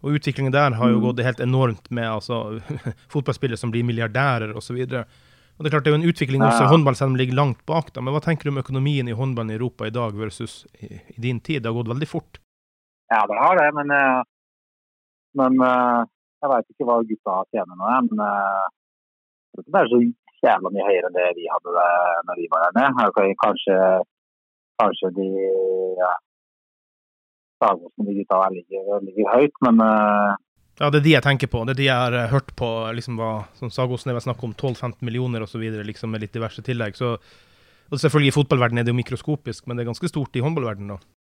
[0.06, 1.04] Og utviklingen der har jo mm.
[1.08, 2.60] gått helt enormt med altså,
[3.14, 4.78] fotballspillere som blir milliardærer osv.
[4.86, 5.18] Og,
[5.56, 7.24] og det er klart det er jo en utvikling også i håndball, selv om det
[7.24, 7.92] ligger langt bak.
[7.94, 10.98] da, Men hva tenker du om økonomien i håndballen i Europa i dag versus i,
[11.14, 11.62] i din tid?
[11.62, 12.40] Det har gått veldig fort.
[13.08, 14.20] Ja, det har det, men, eh,
[15.40, 16.02] men eh,
[16.42, 17.94] jeg veit ikke hva gutta tjener nå.
[18.10, 18.66] Men eh,
[19.64, 20.02] det er så
[20.44, 21.90] jævla mye høyere enn det vi hadde det
[22.28, 23.28] når vi var der nede.
[23.42, 23.76] Kanskje,
[24.82, 25.28] kanskje de
[26.02, 26.12] ja,
[27.64, 30.36] som de gutta ligger, ligger høyt, men uh,
[30.78, 31.62] ja, det er de jeg tenker på.
[31.64, 32.68] Det er de jeg har eh, hørt på.
[32.96, 36.98] liksom hva, som Sagosen er snakk om 12-15 millioner osv., liksom med litt diverse tillegg.
[36.98, 37.16] Så,
[37.88, 40.96] og selvfølgelig I fotballverdenen er det jo mikroskopisk, men det er ganske stort i håndballverdenen.
[40.96, 41.14] da.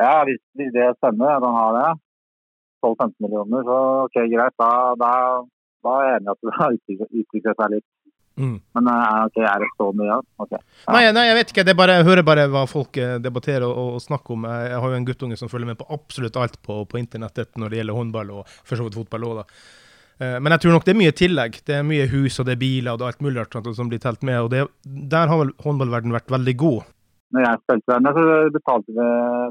[0.00, 1.88] Ja, hvis, hvis det stemmer, at han har det,
[2.86, 4.56] 12-15 millioner, så ok, greit.
[4.62, 4.70] Da,
[5.02, 5.10] da,
[5.86, 7.88] da er jeg enig i at det har utviklet seg litt.
[8.42, 8.56] Mm.
[8.74, 10.16] Men uh, okay, er det så mye?
[10.42, 10.58] Okay.
[10.58, 10.94] Ja.
[10.94, 11.74] Nei, nei, jeg vet ikke.
[11.78, 14.48] Bare, jeg hører bare hva folk eh, debatterer og, og, snakker om.
[14.50, 17.70] Jeg, har jo en guttunge som følger med på absolutt alt på, på internettet når
[17.70, 19.62] det gjelder håndball og for så vidt fotball òg, da.
[20.22, 21.60] Uh, men jeg tror nok det er mye tillegg.
[21.68, 23.92] Det er mye hus og det er biler og det er alt mulig rart som
[23.92, 24.40] blir telt med.
[24.40, 24.66] og det,
[25.14, 26.90] Der har vel håndballverden vært veldig god.
[27.32, 29.04] Når jeg spilte der, så betalte vi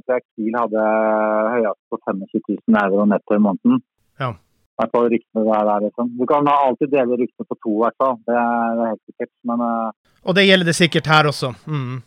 [0.06, 0.84] til Kiel hadde
[1.56, 3.82] høyest på 25 000 euro netto i måneden.
[4.22, 4.36] Ja
[4.82, 6.10] hvert fall ryktene der, der liksom.
[6.20, 8.18] Du kan alltid dele ryktene på to, i hvert fall.
[8.28, 9.32] Det er, det er helt sikkert.
[9.50, 11.54] Men uh, Og det gjelder det sikkert her også.
[11.68, 12.02] Mm.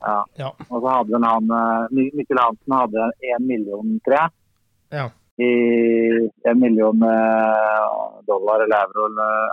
[0.00, 0.18] Ja.
[0.42, 0.50] ja.
[0.68, 4.36] Og så hadde han uh, Mikkel Hansen hadde én million, tror jeg.
[4.98, 5.08] Ja.
[5.38, 5.52] I
[6.50, 9.10] en million uh, dollar eller euro,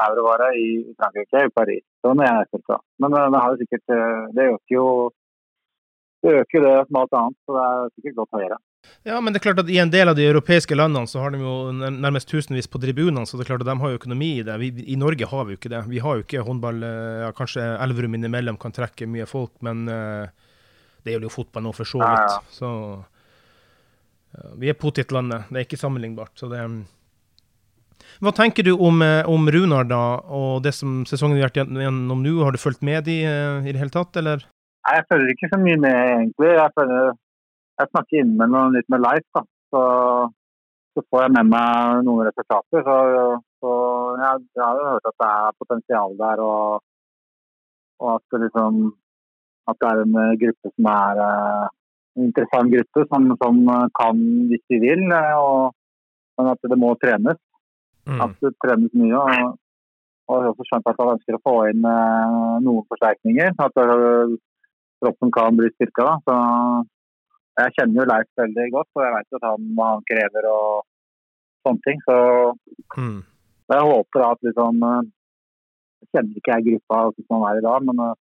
[0.07, 1.85] euro var det, i Frankrike, i Paris.
[2.05, 2.79] Sånn er jeg spilte.
[3.03, 3.95] Men uh, det har jo sikkert
[4.37, 4.87] Det øker jo
[6.25, 8.55] det øker det som alt annet, så det er sikkert godt høyere.
[9.05, 11.29] Ja, men det er klart at i en del av de europeiske landene så har
[11.35, 14.31] de jo nærmest tusenvis på tribunene, så det er klart at de har jo økonomi
[14.39, 14.55] i det.
[14.57, 15.81] Vi, I Norge har vi jo ikke det.
[15.91, 19.83] Vi har jo ikke håndball eh, ja, Kanskje Elverum innimellom kan trekke mye folk, men
[19.85, 20.25] uh,
[21.05, 22.49] det gjelder jo fotball nå for så vidt.
[22.55, 25.51] Så uh, vi er potetlandet.
[25.51, 26.33] Det er ikke sammenlignbart.
[26.41, 26.65] så det
[28.23, 30.01] hva tenker du om, om Runar da,
[30.33, 32.33] og det som sesongen vi har vært gjennom nå?
[32.45, 34.45] Har du fulgt med i, i det hele tatt, eller?
[34.85, 36.51] Nei, Jeg følger ikke så mye med, egentlig.
[36.55, 37.09] Jeg følger
[37.79, 39.43] jeg snakker innimellom litt med Leif, da.
[39.73, 39.81] Så,
[40.95, 42.83] så, får jeg med meg noen resultater.
[42.87, 42.97] Så,
[43.63, 43.71] så
[44.21, 46.85] jeg, jeg, har jo hørt at det er potensial der, og,
[48.03, 48.85] og at, det liksom,
[49.71, 51.65] at det er en eh, gruppe som er uh,
[52.15, 53.59] en interessant gruppe, som, som,
[53.99, 55.03] kan hvis de vil.
[55.11, 55.75] Eh, og,
[56.39, 57.39] men at det må trenes.
[58.05, 58.19] Mm.
[58.23, 59.19] At det trenes mye.
[59.19, 59.55] Og,
[60.25, 63.55] og jeg har også skjønt at han ønsker å få inn uh, noen forsterkninger.
[63.67, 64.35] At uh,
[65.03, 66.15] kroppen kan bli styrka.
[66.25, 66.37] Så
[67.55, 70.83] jeg kjenner jo Leif veldig godt, og jeg vet at han, han krever og
[71.65, 72.01] sånne ting.
[72.05, 72.17] Så
[72.99, 73.19] mm.
[73.73, 75.11] jeg håper at liksom eh,
[76.03, 78.15] Jeg kjenner ikke jeg gruppa som man er i dag, men eh,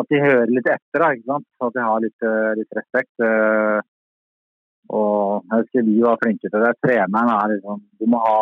[0.00, 1.02] at de hører litt etter.
[1.02, 1.48] Da, ikke sant?
[1.66, 3.26] At de har litt, eh, litt respekt.
[4.92, 6.72] Og jeg husker vi var flinke til det.
[6.84, 8.38] Treneren er liksom Du må ha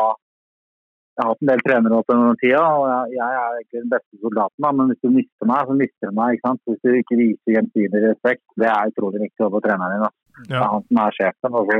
[1.21, 3.91] jeg har hatt en del trenere opp gjennom tida, og jeg, jeg, er ikke den
[3.93, 4.65] beste soldaten.
[4.65, 6.37] Da, men hvis du mister meg, så mister du meg.
[6.37, 6.61] ikke sant?
[6.71, 10.07] Hvis du ikke viser gjensidig respekt, det er utrolig viktig overfor treneren din.
[10.07, 10.11] Da.
[10.49, 11.59] Det er han som er sjefen.
[11.61, 11.75] og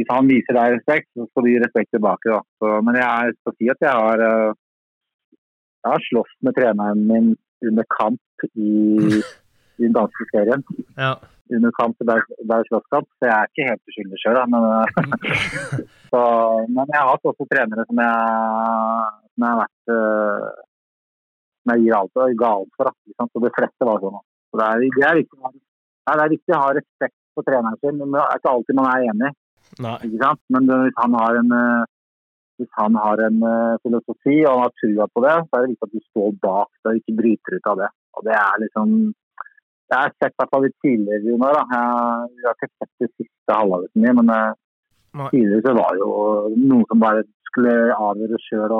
[0.00, 2.34] Hvis han viser deg respekt, så skal du gi respekt tilbake.
[2.34, 2.40] Da.
[2.58, 4.58] Så, men jeg skal si at jeg har, eh,
[5.84, 7.34] jeg har slåss med treneren min
[7.70, 8.72] under kamp i,
[9.78, 10.66] i den danske serien.
[10.98, 11.14] Ja
[11.56, 14.40] under kamp der, der slåsskamp, så jeg er ikke helt uskyldig sjøl.
[14.52, 14.66] Men,
[16.74, 18.16] men, jeg har hatt også trenere som jeg,
[19.30, 20.48] som jeg har vært uh,
[21.60, 22.92] som jeg gir alt og ga alt for.
[23.10, 23.30] Liksom.
[23.30, 24.18] Så de fleste var sånn.
[24.50, 25.54] Så det, er, det, er viktig,
[26.10, 28.00] det er viktig å ha respekt for treneren sin.
[28.00, 29.32] Men det er ikke alltid man er enig.
[29.80, 31.88] Men hvis han har en uh,
[32.60, 35.72] hvis han har en uh, filosofi og han har trua på det, så er det
[35.72, 37.90] viktig at du står bak det og ikke bryter ut av det.
[38.18, 38.96] Og det er liksom
[39.90, 41.56] Jeg har sett hvert fall litt tidligere, Runar.
[41.66, 45.28] jeg har ikke sett det siste halvåret mye, men Nei.
[45.32, 46.12] tidligere så var det jo
[46.70, 48.70] noen som bare skulle avgjøre sjøl.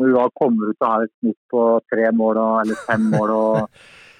[0.00, 1.62] når du da kommer ut og har et snitt på
[1.92, 3.68] tre mål og, eller fem mål og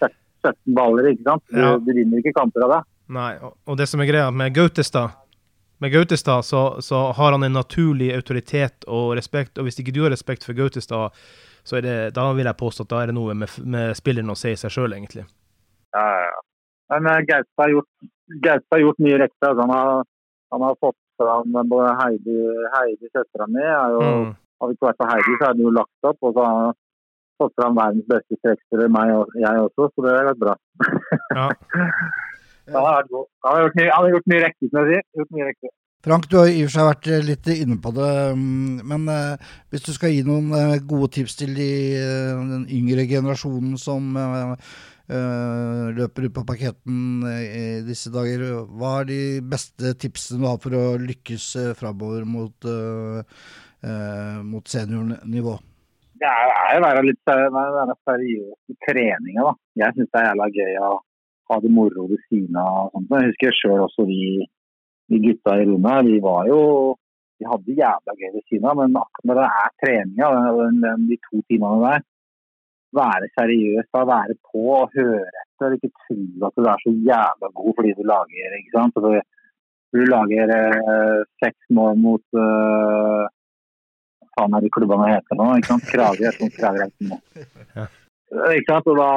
[0.44, 1.42] 17 baller, ikke sant?
[1.52, 1.76] Du, Ja.
[1.76, 2.80] du vinner ikke kamper av det.
[3.12, 5.10] Nei, og det som er greia med Gautestad
[5.80, 10.02] med Gautestad så, så har han en naturlig autoritet og respekt, og hvis ikke du
[10.04, 11.16] har respekt for Gautestad,
[11.64, 14.32] så er det, da vil jeg påstå at da er det noe med, med spilleren
[14.32, 15.24] å si seg sjøl, egentlig.
[15.96, 16.38] Ja, ja.
[16.90, 17.90] Men eh, Gaustad har gjort,
[18.44, 19.40] Gaustad har gjort mye riktig.
[19.46, 20.06] Altså, han, har,
[20.54, 22.38] han har fått fram både Heidi,
[22.76, 23.66] Heidi søstera mi.
[23.66, 24.32] Mm.
[24.60, 26.18] Hadde ikke vært for Heidi, så hadde jo lagt opp.
[26.20, 26.80] Og så har han
[27.40, 30.58] fått fram verdens beste trekkspiller, meg og jeg også, så det har vært bra.
[31.36, 31.46] Ja.
[32.78, 33.28] han, har vært god.
[33.46, 35.06] han har gjort mye, han har gjort mye riktig, som jeg sier.
[35.20, 35.74] Gjort mye riktig.
[36.00, 39.02] Frank, du har i og for seg vært eh, litt inne på det, mm, men
[39.12, 41.66] eh, hvis du skal gi noen eh, gode tips til de,
[42.54, 44.16] den yngre generasjonen som
[45.10, 48.44] løper ut på parketten i disse dager,
[48.78, 51.48] hva er de beste tipsene du har for å lykkes
[51.80, 52.68] framover mot,
[54.46, 55.56] mot seniornivå?
[56.22, 57.34] Det er, jo å være litt
[58.06, 59.56] seriøs i treninga, da.
[59.82, 60.92] Jeg syns det er jævla gøy å
[61.50, 62.90] ha det moro ved siden av.
[62.94, 64.46] Jeg husker sjøl også vi,
[65.10, 66.60] vi gutta i her, vi var jo
[67.40, 70.26] Vi hadde jævla gøy ved siden av, men akkurat når det er treninga,
[71.08, 72.02] de to timene der,
[72.98, 75.76] være seriøs, da, være på og høre etter.
[75.78, 76.18] Ikke tro
[76.50, 79.00] at du er så jævla god fordi du lager ikke sant?
[79.00, 79.16] Du,
[79.96, 83.24] du lager eh, seks mål mot eh,
[84.36, 85.48] faen er de klubbene heter nå?
[85.58, 85.88] ikke sant?
[85.94, 87.90] Krager, jeg tror Krager er
[88.30, 88.90] Eh, Ikke sant?
[88.90, 89.10] Og da,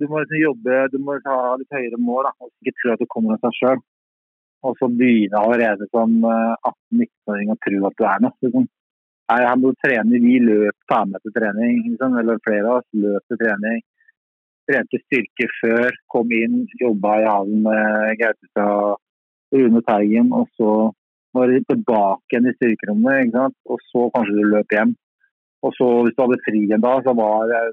[0.00, 2.28] du må liksom jobbe, du må ha litt høyere mål.
[2.28, 2.32] Da.
[2.42, 3.82] og Ikke tro at du kommer av deg sjøl.
[4.64, 8.38] Og så begynne allerede som eh, 18-19-åring å tro at du er noe.
[8.46, 8.68] Liksom.
[9.32, 12.18] Nei, Han må trene, Vi løp ta med til trening, liksom.
[12.20, 13.80] eller flere av oss løp til trening.
[14.64, 19.00] Trente styrke før, kom inn, jobba i hallen med Gautestad,
[19.52, 20.70] Rune Teigen, og så
[21.36, 23.56] var du tilbake igjen i styrkerommet, ikke sant?
[23.68, 24.94] og så kanskje du løp hjem.
[25.66, 27.72] Og så hvis du hadde fri en dag, så var eh,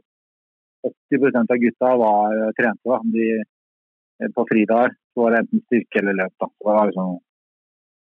[0.83, 2.89] 80 av gutta var eh, trente.
[2.89, 2.99] da.
[3.03, 3.27] De,
[4.23, 6.33] eh, på fridager så var det enten styrke eller løp.
[6.39, 6.47] da.
[6.47, 7.19] Det var liksom...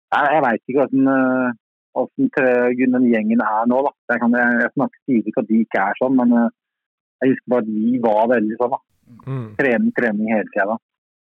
[0.09, 1.49] Jeg, jeg veit ikke hvordan, eh,
[1.93, 3.81] hvordan den gjengen er nå.
[3.87, 3.93] da.
[4.13, 7.53] Jeg, kan, jeg, jeg snakker sier ikke at de ikke er sånn, men jeg husker
[7.53, 8.75] bare at vi var veldig sånn.
[8.75, 8.83] da.
[9.25, 9.47] Mm.
[9.57, 10.77] Trening, trening hele tida.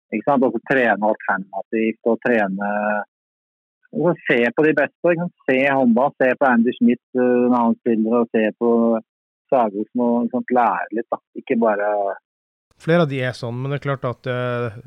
[0.09, 0.43] Ikke sant?
[0.47, 2.73] Også trene alternativt og trene
[3.89, 5.01] og så Se på de beste.
[5.01, 5.35] Ikke sant?
[5.49, 8.69] Se Honda, se på Andy Schmidt når han spiller, og se på
[9.49, 11.09] Sagosen og å liksom, lære litt.
[11.11, 11.21] da.
[11.41, 11.91] Ikke bare
[12.79, 14.77] Flere av de er sånn, men det er klart at uh,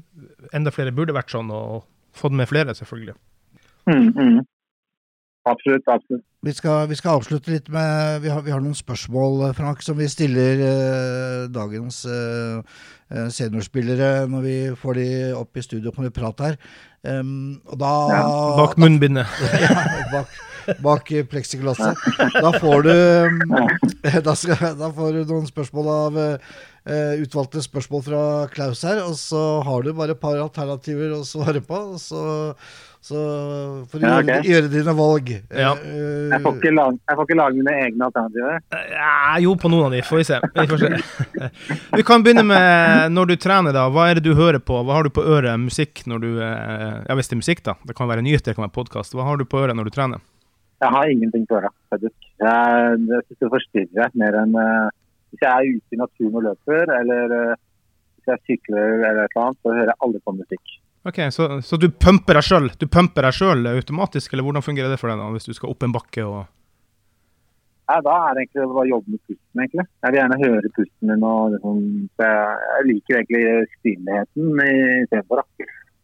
[0.57, 1.83] enda flere burde vært sånn, og
[2.17, 3.19] fått med flere, selvfølgelig.
[3.91, 4.39] mm, mm.
[5.45, 5.89] Absolutt.
[5.91, 6.25] absolutt.
[6.43, 9.83] Vi skal, vi skal avslutte litt med Vi har, vi har noen spørsmål, eh, Frank,
[9.83, 12.79] som vi stiller eh, dagens eh,
[13.11, 15.09] eh, seniorspillere når vi får de
[15.39, 16.59] opp i studio på vi prat her.
[17.03, 17.93] Um, og da
[18.61, 19.27] Bak munnbindet.
[19.65, 19.75] ja,
[20.13, 20.31] bak,
[20.85, 22.05] bak pleksiglasset.
[22.37, 22.95] Da får du
[24.29, 28.23] da, skal, da får du noen spørsmål av eh, utvalgte spørsmål fra
[28.55, 31.85] Klaus her, og så har du bare et par alternativer å svare på.
[31.97, 32.25] og så
[33.03, 33.19] så
[33.91, 35.31] for å Ja, gjøre, gjøre dine valg.
[35.51, 35.73] Ja.
[35.75, 38.61] Eh, Jeg får ikke lage, jeg får ikke lage mine egne alternativer.
[38.95, 40.05] Ja, jo, på noen av de.
[40.07, 40.39] Får vi se.
[40.55, 41.49] Vi, får se.
[41.99, 43.89] vi kan begynne med når du trener, da.
[43.91, 44.79] Hva er det du hører på?
[44.87, 45.59] Hva har du på øret?
[45.59, 47.75] Musikk når du eh, Ja, hvis det er musikk, da.
[47.91, 49.19] Det kan være nyheter, det kan være podkast.
[49.19, 50.23] Hva har du på øret når du trener?
[50.83, 52.17] Jeg har ingenting på øra, faktisk.
[52.43, 54.89] Jeg, jeg syns det forstyrrer mer enn eh,
[55.33, 57.61] Hvis jeg er ute i naturen og løper, eller eh,
[58.19, 60.75] hvis jeg sykler eller et eller annet, så hører jeg aldri på musikk.
[61.03, 64.93] Ok, Så, så du pumper deg sjøl Du pumper deg selv automatisk, eller hvordan fungerer
[64.93, 66.45] det for deg da, hvis du skal opp en bakke og
[67.91, 69.85] Nei, da er det egentlig bare å jobbe med pusten, egentlig.
[70.01, 71.25] Jeg vil gjerne høre pusten min.
[71.27, 71.81] og liksom,
[72.23, 75.43] jeg, jeg liker egentlig stillheten istedenfor.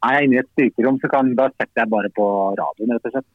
[0.09, 2.26] Er jeg inne i et styrkerom, så kan, da setter jeg bare på
[2.59, 3.29] radioen, rett og slett.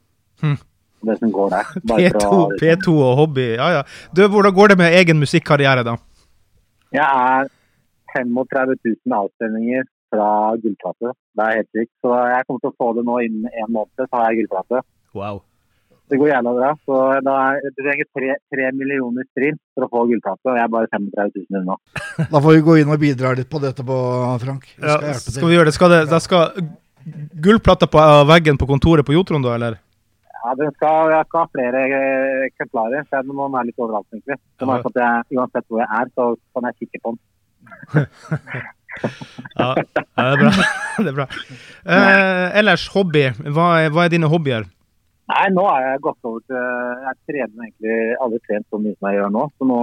[0.44, 0.60] Hm.
[1.08, 1.72] Det som går der.
[1.90, 2.58] Bare P2, å, liksom.
[2.62, 3.48] P2 og hobby.
[3.54, 3.82] Ja, ja.
[4.16, 5.96] Du, hvordan går det med egen musikkarriere, da?
[6.94, 7.50] Jeg er
[8.14, 10.28] 35 000 avstemninger fra
[10.62, 11.14] gullplate.
[11.34, 11.90] Det er helt sykt.
[12.04, 14.84] Så jeg kommer til å få det nå innen en måned, så har jeg gullplate.
[15.18, 15.42] Wow.
[16.12, 16.70] Det går jævla bra.
[16.84, 20.66] Så da er, du trenger tre, tre millioner stream for å få gullplate, og jeg
[20.66, 21.78] er bare 35 000 unna.
[22.20, 23.98] Da får vi gå inn og bidra litt på dette, på,
[24.44, 24.68] Frank.
[24.76, 25.76] Vi Ja, skal ja, skal vi gjøre det?
[25.78, 26.68] Skal det da skal
[27.44, 29.80] gullplata på eh, veggen på kontoret på Jotron, da, eller?
[30.44, 34.08] Ja, den skal, jeg skal ha flere eh, eksemplarer, så jeg må være litt overalt,
[34.12, 34.36] egentlig.
[34.60, 34.90] Så Ja.
[34.92, 37.22] at jeg, uansett hvor jeg er, så kan jeg kikke på den.
[39.58, 40.50] Ja, ja det er bra.
[41.04, 41.26] det er bra.
[41.96, 43.24] Eh, ellers, hobby.
[43.56, 44.68] Hva er, hva er dine hobbyer?
[45.32, 49.08] Nei, nå er jeg gått over til Jeg trener egentlig aldri trent så mye som
[49.08, 49.44] jeg gjør nå.
[49.56, 49.78] Så nå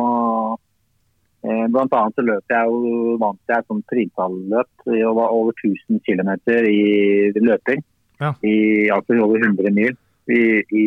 [1.44, 6.32] eh, Blant annet så løper jeg jo vant jeg som i over, over 1000 km
[6.70, 7.84] i løping.
[8.22, 8.32] Ja.
[8.46, 8.56] I
[8.94, 9.98] altså over 100 mil
[10.40, 10.44] i,
[10.84, 10.86] i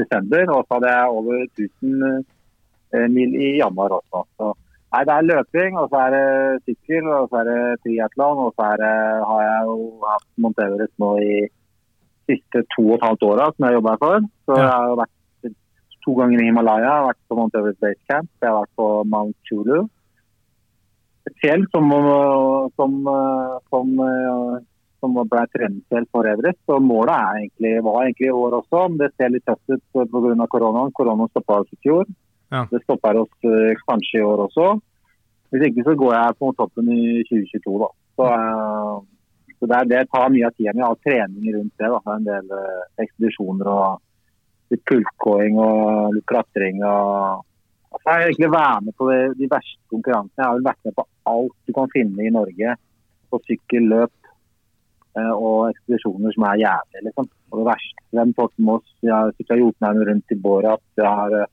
[0.00, 0.44] desember.
[0.56, 2.04] Og så hadde jeg over 1000
[2.94, 4.24] eh, mil i januar også.
[4.36, 4.52] Så,
[4.92, 6.26] nei, det er løping, og så er det
[6.66, 8.92] sykkel, og så er det triatlon, og så det,
[9.30, 9.78] har jeg jo
[10.10, 11.40] hatt Mount Everest nå i
[12.30, 14.28] siste to og et halvt åra som jeg jobber for.
[14.46, 15.18] Så jeg har vært
[16.04, 18.78] to ganger i Himalaya, jeg har vært på Mount Everest Base Camp, jeg har vært
[18.80, 19.78] på Mount Chulu.
[21.30, 21.92] Et fjell som,
[22.78, 24.56] som, øh, som, øh,
[25.02, 26.60] som ble treningsfjell for Everest.
[26.70, 29.82] Og målet er egentlig, var egentlig i år også, men det ser litt tøft ut
[29.92, 30.46] pga.
[30.54, 30.94] koronaen.
[30.96, 32.06] Koronaen stoppa oss i fjor.
[32.52, 32.66] Ja.
[32.70, 34.68] Det stopper oss uh, kanskje i år også.
[35.52, 37.90] Hvis ikke så går jeg på toppen i 2022, da.
[38.16, 40.82] Så, uh, så det, er, det tar mye av tida mi.
[40.82, 41.92] Jeg har trening rundt det.
[41.94, 41.98] da.
[41.98, 46.82] Det er En del uh, ekspedisjoner og litt pulsgåing og litt klatring.
[46.84, 47.42] og
[47.92, 50.38] altså, Jeg har egentlig vært med på det, de verste konkurransene.
[50.40, 52.76] Jeg har vel vært med på alt du kan finne i Norge.
[53.32, 54.21] På sykkel, løp eh,
[55.20, 57.28] og ekspedisjoner som er jævlige, liksom.
[57.50, 58.04] Og det verste.
[58.16, 58.34] Den
[58.64, 60.84] Moss, jeg har sittet Jotunheimen rundt i Borat.
[60.96, 61.50] Jeg har eh,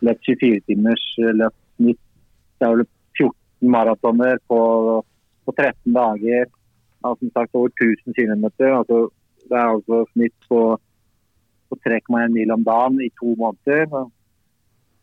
[0.00, 2.00] løpt 24 timers eh, løp snitt.
[2.60, 4.60] Jeg har løpt 14 maratoner på,
[5.44, 6.44] på 13 dager.
[6.44, 8.44] Jeg har som sagt over 1000 km.
[8.80, 9.08] Altså,
[9.48, 10.78] det er altså snitt på
[11.68, 13.90] på 3,1 mil om dagen i to måneder.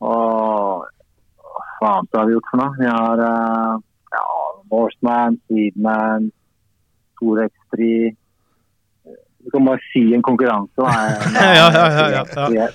[0.02, 0.86] Og
[1.78, 2.78] hva annet har vi gjort for noe?
[2.80, 4.24] Vi har ja,
[4.72, 6.32] Norseman, Swedman,
[7.20, 8.16] Tour X3
[9.46, 10.74] Du kan bare si en konkurranse.
[10.76, 10.90] da.
[11.36, 12.68] Ja, ja, ja, ja, ja.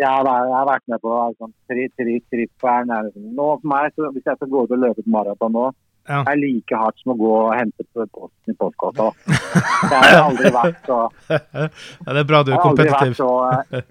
[0.00, 4.08] Ja, jeg har vært med på sånn, tri, tri, er liksom- Nå for meg, så
[4.14, 5.70] Hvis jeg skal gå ut og løpe et maraton nå,
[6.08, 6.22] Ja.
[6.24, 9.10] det er like hardt som å gå og hente på posten i postkassa.
[9.90, 10.96] Det har aldri vært så
[11.30, 13.12] ja, det er bra du er kompetitiv.
[13.52, 13.82] eh,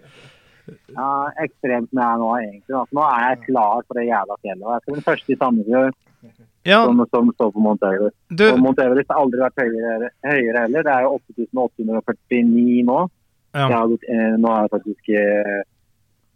[0.98, 1.08] ja,
[1.46, 2.74] ekstremt som jeg er nå, egentlig.
[2.76, 4.66] Altså, nå er jeg klar for det jævla fjellet.
[4.66, 5.94] og Jeg skal den første i Sandefjord
[6.70, 8.16] Ja, som, som står på Mount Everest.
[8.30, 10.86] du, Og Mount Everest har aldri vært høyere, høyere heller.
[10.86, 13.00] Det er jo 8849 nå.
[13.58, 13.66] Ja.
[13.74, 15.62] Har eh, nå er faktisk eh,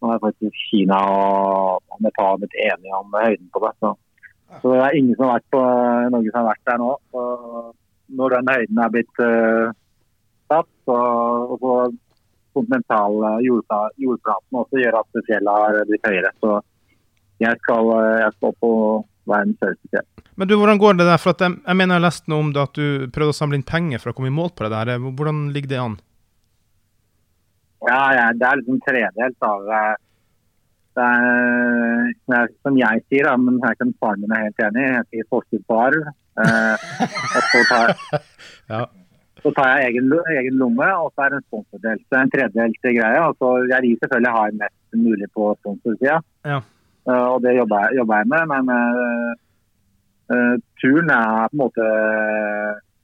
[0.02, 3.74] nå er faktisk Kina og Nepal blitt enige om høyden på det.
[3.80, 3.94] Så.
[4.64, 6.92] så det er ingen som har vært på eh, Norge som har vært der nå.
[7.14, 7.28] Så
[8.20, 9.68] når den høyden er blitt eh,
[10.52, 10.98] satt, så,
[11.54, 11.78] og så
[12.54, 16.34] kontinental jordplaten også gjør at fjellet har blitt høyere.
[16.42, 16.60] Så
[17.42, 17.90] jeg skal,
[18.22, 18.74] jeg skal på
[19.30, 20.10] verdens høyeste fjell.
[20.38, 21.20] Men du, hvordan går det der?
[21.22, 23.60] For jeg, jeg mener jeg har lest noe om det at du prøvde å samle
[23.60, 24.94] inn penger for å komme i mål på det der.
[25.04, 26.00] Hvordan ligger det an?
[27.84, 29.84] Ja, ja, det er liksom tredelt av det.
[30.94, 34.62] Det er, det er som jeg sier, da, men her kan faren min er helt
[34.70, 34.84] enig.
[34.94, 36.04] Jeg sier forskudd på arv.
[36.44, 36.86] Eh,
[37.34, 37.94] og så tar,
[38.74, 38.82] Ja.
[39.44, 42.04] så tar jeg egen, egen lomme, og så er det en sponsordel.
[42.08, 43.24] Så en tredelt greie.
[43.26, 46.20] Og så jeg vil selvfølgelig ha mest mulig på sponsorsida.
[46.48, 46.62] Ja.
[47.10, 48.54] Eh, og det jobber jobber jeg med.
[48.54, 49.34] Men eh,
[50.34, 51.88] eh, turen er på en måte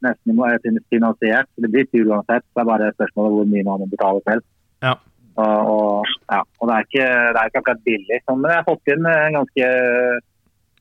[0.06, 1.50] nesten finansiert.
[1.56, 2.46] Det blir tur uansett.
[2.46, 4.46] Det er bare et spørsmål om hvor mye man må betale selv.
[4.84, 4.96] Ja.
[5.40, 8.20] Og, og, ja, og det, er ikke, det er ikke akkurat billig.
[8.26, 9.70] Sånn, men jeg har fått inn eh, ganske,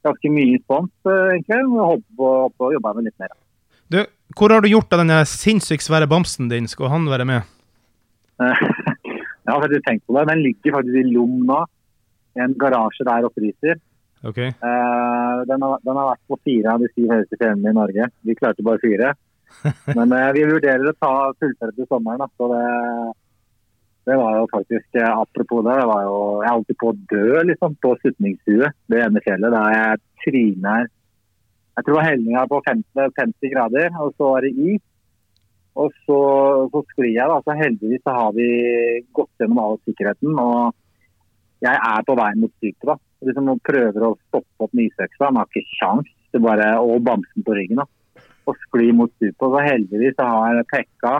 [0.09, 1.61] ganske mye spons, eh, egentlig.
[1.69, 2.17] Og håper
[2.57, 3.37] på, å jobbe med litt mer.
[3.89, 4.01] Du,
[4.39, 6.69] hvor har du gjort av denne sinnssykt svære bamsen din?
[6.71, 7.55] Skal han være med?
[8.43, 10.27] jeg har faktisk tenkt på det.
[10.31, 11.63] Den ligger faktisk i Lom nå.
[12.37, 13.49] I en garasje der oppe i
[14.19, 14.29] Ryser.
[14.29, 14.39] Ok.
[14.39, 18.11] Eh, den, har, den har vært på fire av de syv høyeste fjellene i Norge.
[18.23, 19.15] Vi klarte bare fire.
[19.97, 22.21] Men uh, vi vurderer å ta fullføre til sommeren.
[22.21, 22.29] Da.
[22.37, 22.65] Så det,
[24.11, 27.43] det var jo faktisk eh, Apropos det, det var jo, jeg holdt på å dø
[27.49, 29.55] liksom, på Sutningshuet, det ene fjellet.
[29.55, 30.87] Der jeg tryner
[31.79, 34.85] Jeg tror helninga er på 50, 50 grader, og så er det is.
[35.79, 36.21] Og så,
[36.73, 37.31] så sklir jeg.
[37.31, 38.49] da, så Heldigvis så har vi
[39.15, 40.35] gått gjennom all sikkerheten.
[40.35, 40.75] og
[41.63, 42.87] jeg er på vei mot stupet.
[42.91, 42.97] da.
[43.27, 45.27] Liksom og prøver å stoppe opp nysøksa.
[45.29, 46.11] Han har ikke kjangs.
[46.33, 47.81] Det bare Og bamsen på ryggen.
[47.83, 47.87] da.
[48.47, 49.39] Og skli mot stupet.
[49.55, 51.15] Så heldigvis så har Pekka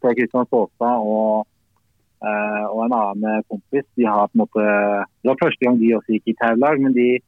[0.00, 1.46] fra Kristian Saastad og,
[2.24, 4.64] eh, og en annen kompis de har på en måte,
[5.22, 7.18] Det var første gang de også gikk i taulag, men de,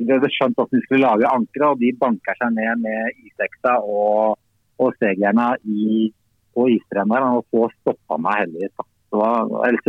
[0.00, 3.76] de hadde skjønt hvordan de skulle lage ankeret, og de banker seg ned med iseksa
[3.84, 4.38] og,
[4.80, 6.12] og seglerne i,
[6.54, 7.38] på istrenderen.
[7.38, 8.74] Og så stoppa meg heldigvis.
[8.78, 8.84] da.
[9.14, 9.22] Så,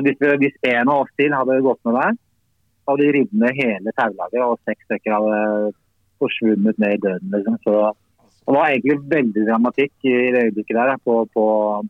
[0.03, 2.14] hvis, vi- hvis en av oss til hadde gått med der,
[2.88, 5.74] hadde de revet ned hele taulaget, og seks stykker hadde
[6.22, 7.32] forsvunnet ned i døden.
[7.34, 7.58] Liksom.
[7.66, 7.76] Så
[8.46, 11.46] det var egentlig veldig dramatikk i det øyeblikket der, på, på,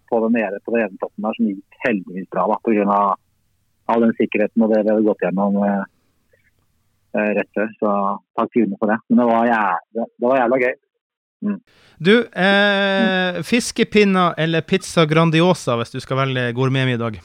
[0.10, 3.02] på den nede på den ene toppen der, som gikk heldigvis bra da, pga.
[3.92, 5.84] all den sikkerheten og det vi hadde gått gjennom eh,
[7.18, 7.74] eh, rett før.
[7.82, 7.92] Så
[8.40, 8.98] takk Gud for det.
[9.10, 10.74] Men det var, jævla, det var jævla gøy.
[11.46, 11.60] Mm.
[12.08, 17.20] Du, eh, fiskepinner eller pizza Grandiosa hvis du skal velge gourmetmiddag?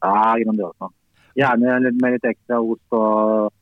[0.00, 0.14] Ja,
[0.44, 0.94] Grandiosa.
[1.40, 3.52] Gjerne litt med litt ekstra ost og,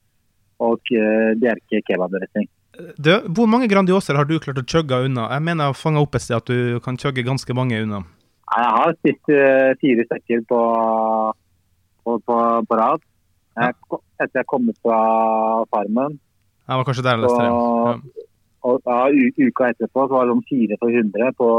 [0.65, 0.95] og
[1.39, 2.49] Bjerke kebabdressing.
[2.79, 5.27] Du, hvor mange Grandioser har du klart å chugge unna?
[5.35, 8.05] Jeg mener jeg har fanga opp et sted at du kan chugge ganske mange unna.
[8.49, 10.61] Jeg har spist uh, fire stykker på,
[12.05, 12.37] på, på,
[12.69, 13.03] på rad.
[13.59, 13.75] Jeg,
[14.23, 15.01] etter jeg kom ut fra
[15.75, 16.17] Farmen.
[16.69, 17.51] Jeg var kanskje der jeg leste det.
[17.51, 18.25] Ja.
[18.69, 18.99] og ja,
[19.49, 21.51] uka etterpå så var det om fire for 100 på,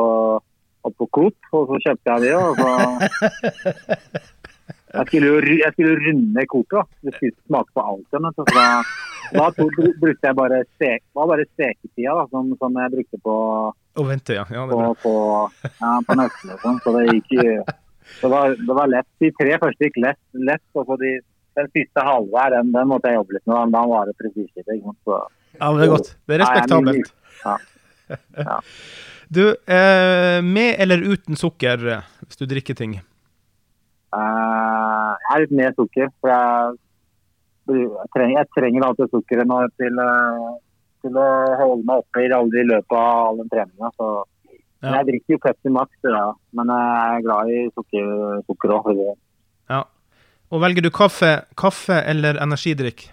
[1.00, 2.36] på Coop, og så kjøpte jeg det.
[2.40, 2.70] Og så
[4.94, 6.90] jeg skulle jo jeg skulle jo runde kortet.
[7.06, 8.30] Det skulle smake på alt igjen.
[8.38, 8.66] Så da,
[9.36, 13.36] da brukte jeg bare, stek, var bare steketida da, som, som jeg brukte på,
[14.00, 14.46] Og vente, ja.
[14.50, 15.14] ja det på, på,
[15.68, 16.80] ja, på nøklene og sånn.
[16.86, 17.36] Så det gikk
[18.22, 19.08] det var, det var lett.
[19.22, 21.12] De tre første gikk lett, lett og så de,
[21.60, 23.76] den siste halve her, den, den måtte jeg jobbe litt med.
[23.76, 24.16] Da var det?
[25.06, 25.28] Så-
[25.60, 26.10] Ja, men det er godt.
[26.26, 27.14] Det er respektabelt.
[27.46, 27.58] Ja.
[28.42, 28.60] Ja.
[29.30, 32.96] Du, eh, med eller uten sukker hvis du drikker ting?
[32.98, 36.80] Eh, jeg er litt mer sukker, for jeg,
[37.70, 40.50] jeg, trenger, jeg trenger alltid sukkeret nå til, eh,
[41.06, 41.30] til å
[41.62, 43.94] holde meg oppe i løpet av all den treninga.
[44.80, 44.94] Ja.
[44.96, 46.26] Jeg drikker jo Pepsi Max, ja.
[46.56, 48.12] men jeg er glad i sukker,
[48.48, 48.92] sukker òg.
[49.70, 49.84] Ja.
[50.50, 53.10] Og velger du kaffe, kaffe eller energidrikk?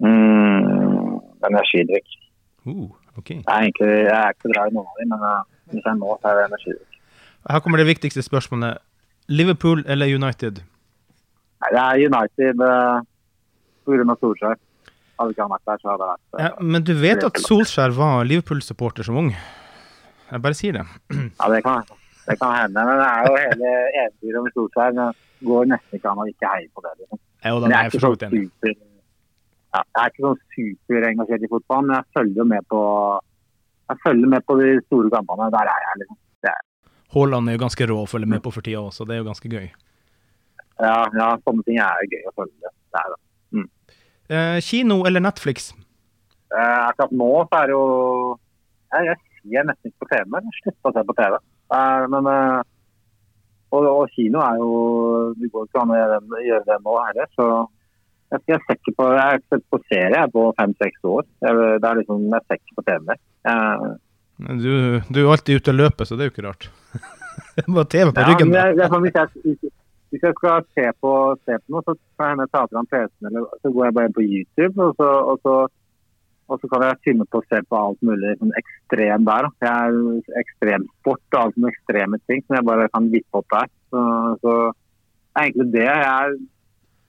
[0.00, 1.18] Mm,
[1.48, 2.14] energidrikk.
[2.66, 2.88] Uh,
[3.18, 3.42] okay.
[3.42, 5.42] Jeg er, egentlig, jeg er ikke glad i noen av dem, men eh,
[5.72, 7.00] hvis jeg må, så er det energidrikk.
[7.50, 8.82] Her kommer det viktigste spørsmålet.
[9.28, 10.62] Liverpool eller United?
[11.62, 13.02] Nei, det er United uh,
[13.86, 14.16] pga.
[14.20, 14.58] Solskjær.
[15.16, 17.38] Hadde ikke han vært der, så hadde det vært uh, Ja, men du vet at
[17.40, 19.30] Solskjær var Liverpool-supporter som ung?
[20.26, 20.86] Jeg bare sier det.
[21.14, 21.86] Ja, det kan,
[22.26, 22.82] det kan hende.
[22.88, 23.72] Men det er jo hele
[24.02, 24.98] eventyret med Solskjær.
[24.98, 26.92] Det går nesten ikke an å ikke heie på det.
[27.00, 27.22] Liksom.
[27.46, 28.74] Jo, da jeg er jeg sånn super
[29.76, 32.82] ja, Jeg er ikke sånn superengasjert i fotball, men jeg følger jo med på
[33.86, 35.50] jeg følger med på de store kampene.
[35.54, 36.18] Der er jeg, liksom.
[37.16, 39.30] Haaland er jo ganske rå å følge med på for tida også, det er jo
[39.30, 39.68] ganske gøy.
[40.84, 42.52] ja, ja, sånne ting er gøy å følge.
[42.60, 43.18] med på.
[43.56, 43.68] Mm.
[44.28, 45.72] Eh, kino eller Netflix?
[46.52, 47.86] Eh, akkurat nå så er det jo
[48.94, 50.24] Jeg, jeg ser nesten ikke på TV.
[50.30, 51.38] men Jeg slutta å se på TV.
[51.76, 52.60] Eh, men eh,
[53.74, 54.70] og, og kino er jo
[55.40, 57.32] Det går ikke an å gjøre det, gjøre det nå heller.
[57.34, 57.46] Så
[58.32, 61.26] jeg, jeg ser ikke på jeg har sett på serie jeg, på fem-seks år.
[61.46, 63.22] Jeg, det er liksom, jeg ser ikke på TV mer.
[63.50, 63.86] Eh,
[64.36, 66.68] Du, du er alltid ute og løper, så det er jo ikke rart.
[67.76, 68.52] Bare TV på ja, ryggen.
[68.52, 69.72] men jeg, jeg, hvis, jeg,
[70.12, 71.12] hvis jeg skal se på,
[71.48, 74.14] se på noe, så kan jeg hende ta fram PC-en, eller så går jeg bare
[74.16, 74.76] på YouTube.
[74.84, 75.56] og så, og så
[76.46, 79.48] og så kan jeg finne på å se på alt mulig sånn ekstrem der.
[79.64, 83.72] Jeg er ekstremsport og alt sånne ekstreme ting som jeg bare kan vippe opp der.
[83.90, 84.02] Så,
[84.44, 86.36] så det er egentlig det jeg,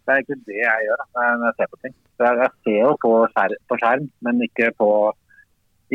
[0.07, 1.95] det er egentlig det jeg gjør da, når jeg ser på ting.
[2.17, 4.89] Jeg, jeg ser jo på, skjerm, på skjerm, men ikke på,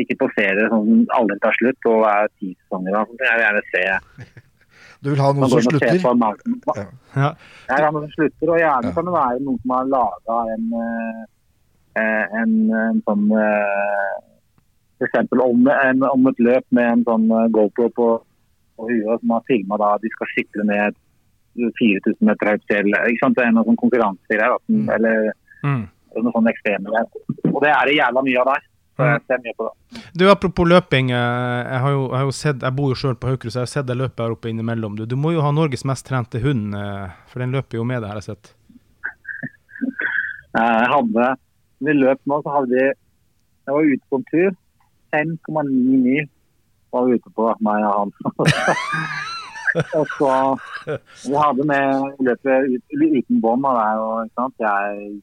[0.01, 2.95] ikke på serier som aldri tar slutt og er ti sesonger.
[2.97, 3.19] og sånt.
[3.21, 3.83] Jeg vil gjerne se
[5.03, 5.99] Du vil ha noen som slutter?
[5.99, 6.85] Ja.
[7.15, 7.29] Ja.
[7.67, 8.93] Jeg vil ha noen som slutter, og gjerne Ja.
[8.95, 10.65] kan det være noen som har laga en,
[11.99, 15.09] eh, en, en sånn F.eks.
[15.09, 18.07] Eksempel om, en, om et løp med en sånn eh, GoPro på,
[18.77, 20.95] på huet som har filma da de skal sykle ned
[21.59, 22.87] 4000 meter høyt fjell.
[23.11, 23.35] Ikke sant?
[23.37, 24.55] Det er noen sånn konkurranser der.
[24.65, 24.89] som- Mm.
[24.95, 25.33] Eller
[25.63, 25.83] Mm.
[26.15, 27.07] noen sånne ekstreme greier.
[27.53, 28.61] Og det er det jævla mye av der.
[28.93, 30.01] Så jeg ser mye på det.
[30.21, 31.07] Du, apropos løping.
[31.11, 33.59] eh, Jeg, har jo, jeg, har jo sett, jeg bor jo sjøl på Haukerud, så
[33.63, 34.95] jeg har sett deg løpe her oppe innimellom.
[34.99, 38.03] Du, du må jo ha Norges mest trente hund, eh, for den løper jo med
[38.03, 38.53] deg, har jeg sett.
[40.53, 41.31] Eh, Jeg hadde,
[41.83, 44.55] vi løp nå, så hadde vi Jeg var ute på en tur.
[45.13, 46.25] 5,9 mil
[46.93, 48.11] var vi ute på, meg og han.
[49.97, 50.31] og så
[51.25, 53.65] Vi hadde med løpet ut, uten bånd.
[54.61, 55.21] Jeg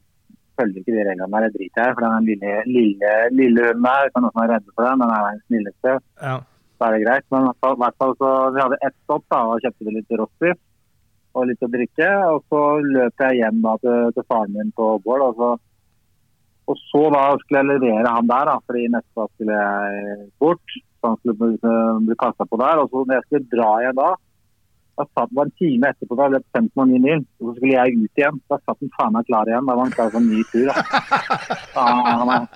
[0.61, 1.93] følger ikke de reglene der, det driter i.
[1.97, 5.13] For den lille, lille, lille hunden der, kan noen være redd redde for den, den
[5.17, 5.95] er den snilleste.
[6.21, 6.35] Ja.
[6.77, 7.25] Så er det greit.
[7.33, 10.53] Men i hvert fall- så vi hadde ett stopp, da, og kjøpte vi litt Rossi
[11.35, 12.09] og litt å drikke.
[12.31, 15.27] Og så løp jeg hjem da, til, til faren min på Bård.
[15.27, 15.51] Og så,
[16.71, 20.79] og så da skulle jeg levere han der, da, fordi neste dag skulle jeg bort.
[21.01, 21.71] Så han skulle bli,
[22.07, 22.83] bli kasta på der.
[22.83, 24.11] Og så når jeg skulle dra igjen da,
[24.99, 27.21] da satt var en time etterpå da løp 5,9 mil.
[27.39, 28.39] Og så skulle jeg ut igjen.
[28.51, 29.65] Da satt han faen meg klar igjen.
[29.69, 30.67] Da var han klar for en ny tur.
[30.67, 30.73] Da.
[31.75, 32.47] Faen,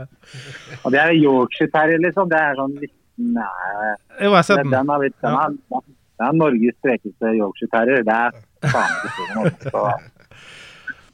[0.84, 2.28] og det er Yorkshire terrier, liksom.
[2.30, 3.48] Det er sånn liten nei,
[4.22, 4.70] Jo, jeg den, den.
[4.76, 5.42] den, har blitt, den, Ja.
[5.48, 5.82] er,
[6.20, 8.06] den er Norges strekeste Yorkshire terrier.
[8.06, 8.30] Det er
[8.70, 9.70] faen ikke.
[9.74, 9.84] Så,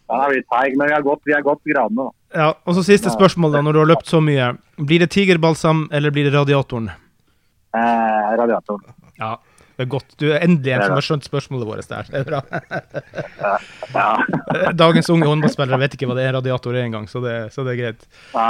[0.06, 2.04] Den har blitt feig, men vi har gått, vi har gått gradene.
[2.04, 2.12] da.
[2.36, 4.52] Ja, og så siste spørsmål, da, når du har løpt så mye.
[4.78, 6.90] Blir det tigerbalsam, eller blir det radiatoren?
[7.74, 8.84] Eh, radiatoren.
[9.18, 9.32] Ja.
[9.76, 10.14] Det er godt.
[10.16, 12.06] Du er endelig en som har skjønt spørsmålet vårt der.
[12.08, 12.40] Det er bra.
[13.92, 14.72] Ja.
[14.72, 17.74] Dagens unge håndballspillere vet ikke hva det er radiator er engang, så, det- så det
[17.74, 18.06] er greit.
[18.32, 18.46] Ja.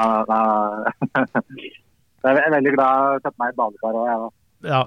[2.27, 4.19] Jeg er veldig glad jeg å sette meg i badekar òg, jeg.
[4.23, 4.31] da.
[4.67, 4.81] Ja.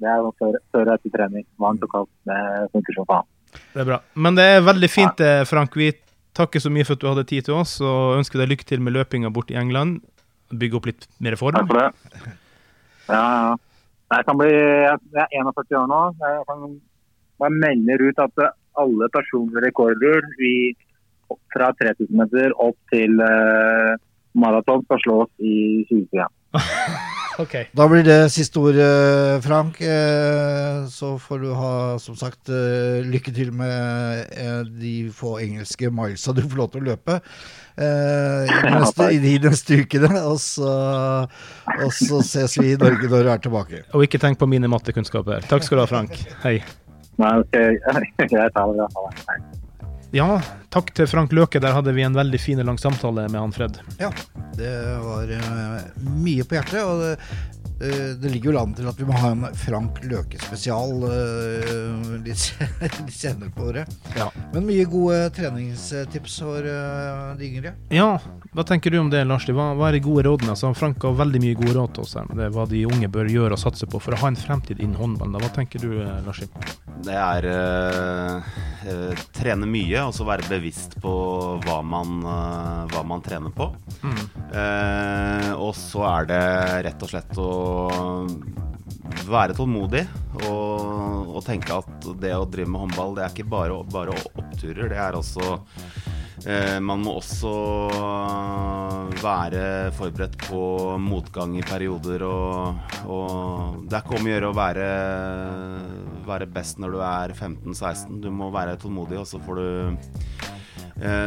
[0.00, 1.44] Det er før, før etter trening.
[1.60, 2.12] Varmt og kaldt.
[2.28, 2.38] Det
[2.76, 3.26] funker som faen.
[3.74, 3.98] det er bra.
[4.14, 5.74] Men det er veldig fint, eh, Frank.
[5.76, 5.90] Vi
[6.38, 8.80] takker så mye for at du hadde tid til oss, og ønsker deg lykke til
[8.80, 10.00] med løpinga bort i England.
[10.52, 11.58] Bygge opp litt mer form.
[11.58, 12.32] Takk for det.
[13.10, 13.56] Ja, ja.
[14.10, 16.00] Jeg kan bli Jeg er 41 år nå.
[16.22, 16.64] Jeg kan
[17.40, 18.42] bare melder ut at
[18.80, 20.54] alle personlige rekorder i,
[21.54, 23.94] fra 3000 meter opp til uh,
[24.34, 27.06] maraton skal slås i 2021.
[27.40, 27.54] Ok.
[27.76, 29.80] Da blir det siste ord, eh, Frank.
[29.80, 31.72] Eh, Så får du ha,
[32.02, 34.34] som sagt, eh, lykke til med
[34.80, 37.16] de få engelske milesa du får lov til å løpe
[37.80, 40.12] eh, i, de neste, i neste ukene.
[40.26, 40.74] Og så,
[41.80, 43.84] og så ses vi i Norge når du er tilbake.
[43.94, 45.46] Og ikke tenk på mine mattekunnskaper.
[45.50, 46.20] Takk skal du ha, Frank.
[46.44, 46.58] Hei.
[47.20, 47.56] Nei, ok,
[48.32, 48.54] greit.
[48.54, 49.49] tar det i hvert det.
[50.12, 50.40] Ja,
[50.74, 51.60] takk til Frank Løke.
[51.62, 53.78] Der hadde vi en veldig fin og lang samtale med han Fred.
[54.00, 54.10] Ja,
[54.58, 54.72] det
[55.04, 55.84] var eh,
[56.18, 56.82] mye på hjertet.
[56.82, 57.12] Og det,
[57.80, 62.42] det ligger jo an til at vi må ha en Frank Løke-spesial uh, litt,
[62.82, 63.88] litt senere på året.
[64.18, 64.28] Ja.
[64.52, 67.72] Men mye gode treningstips for uh, de yngre.
[67.94, 68.18] Ja,
[68.52, 69.46] hva tenker du om det, Lars?
[69.48, 70.52] Hva, hva er de gode rådene?
[70.52, 72.26] Altså, Frank har veldig mye gode råd til oss her.
[72.28, 74.38] men Det er hva de unge bør gjøre og satse på for å ha en
[74.38, 75.38] fremtid innen håndballen.
[75.40, 76.42] Hva tenker du, eh, Lars?
[77.06, 78.50] Det er eh,
[78.90, 81.12] eh, trene mye, og så være bevisst på
[81.64, 83.70] hva man, eh, hva man trener på.
[84.02, 86.42] Eh, og så er det
[86.88, 87.50] rett og slett å
[89.30, 90.04] være tålmodig
[90.46, 94.90] og, og tenke at det å drive med håndball, det er ikke bare, bare oppturer.
[94.90, 95.48] Det er også
[96.46, 97.52] eh, Man må også
[99.20, 99.64] være
[99.96, 100.62] forberedt på
[101.02, 104.88] motgang i perioder, og, og det er ikke om å gjøre å være,
[106.30, 108.20] være best når du er 15-16.
[108.24, 109.68] Du må være tålmodig, og så får du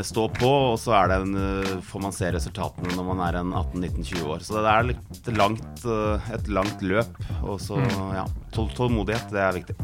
[0.03, 3.39] stå på, og så er det en, eh, får man se resultatene når man er
[3.39, 4.45] en 18-19-20 år.
[4.45, 7.19] Så det er litt langt, eh, et langt løp.
[7.43, 7.79] Og så,
[8.13, 9.75] ja, tål tålmodighet, det er viktig.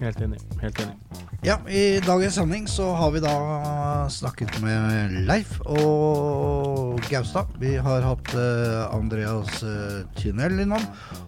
[0.00, 0.40] Helt enig.
[0.60, 0.94] Helt enig.
[1.44, 3.34] Ja, I dagens sending så har vi da
[4.10, 7.52] snakket med Leif og Gaustad.
[7.60, 10.82] Vi har hatt uh, Andreas uh, Tynell innom.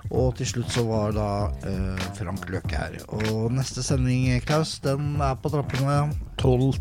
[0.09, 2.97] Og til slutt så var da uh, Frank Løke her.
[3.15, 6.09] Og neste sending, Klaus, den er på trappene.
[6.39, 6.73] 12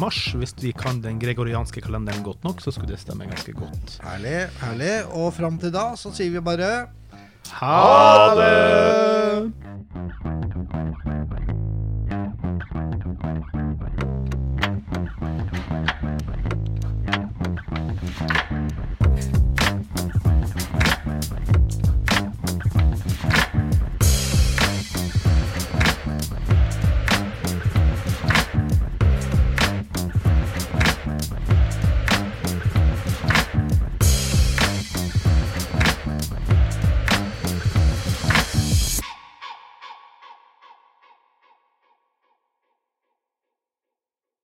[0.00, 0.20] mars.
[0.36, 3.98] Hvis vi kan den gregorianske kalenderen godt nok, så skulle det stemme ganske godt.
[4.04, 4.48] Herlig.
[4.62, 4.94] herlig.
[5.12, 6.72] Og fram til da så sier vi bare
[7.60, 9.52] ha det!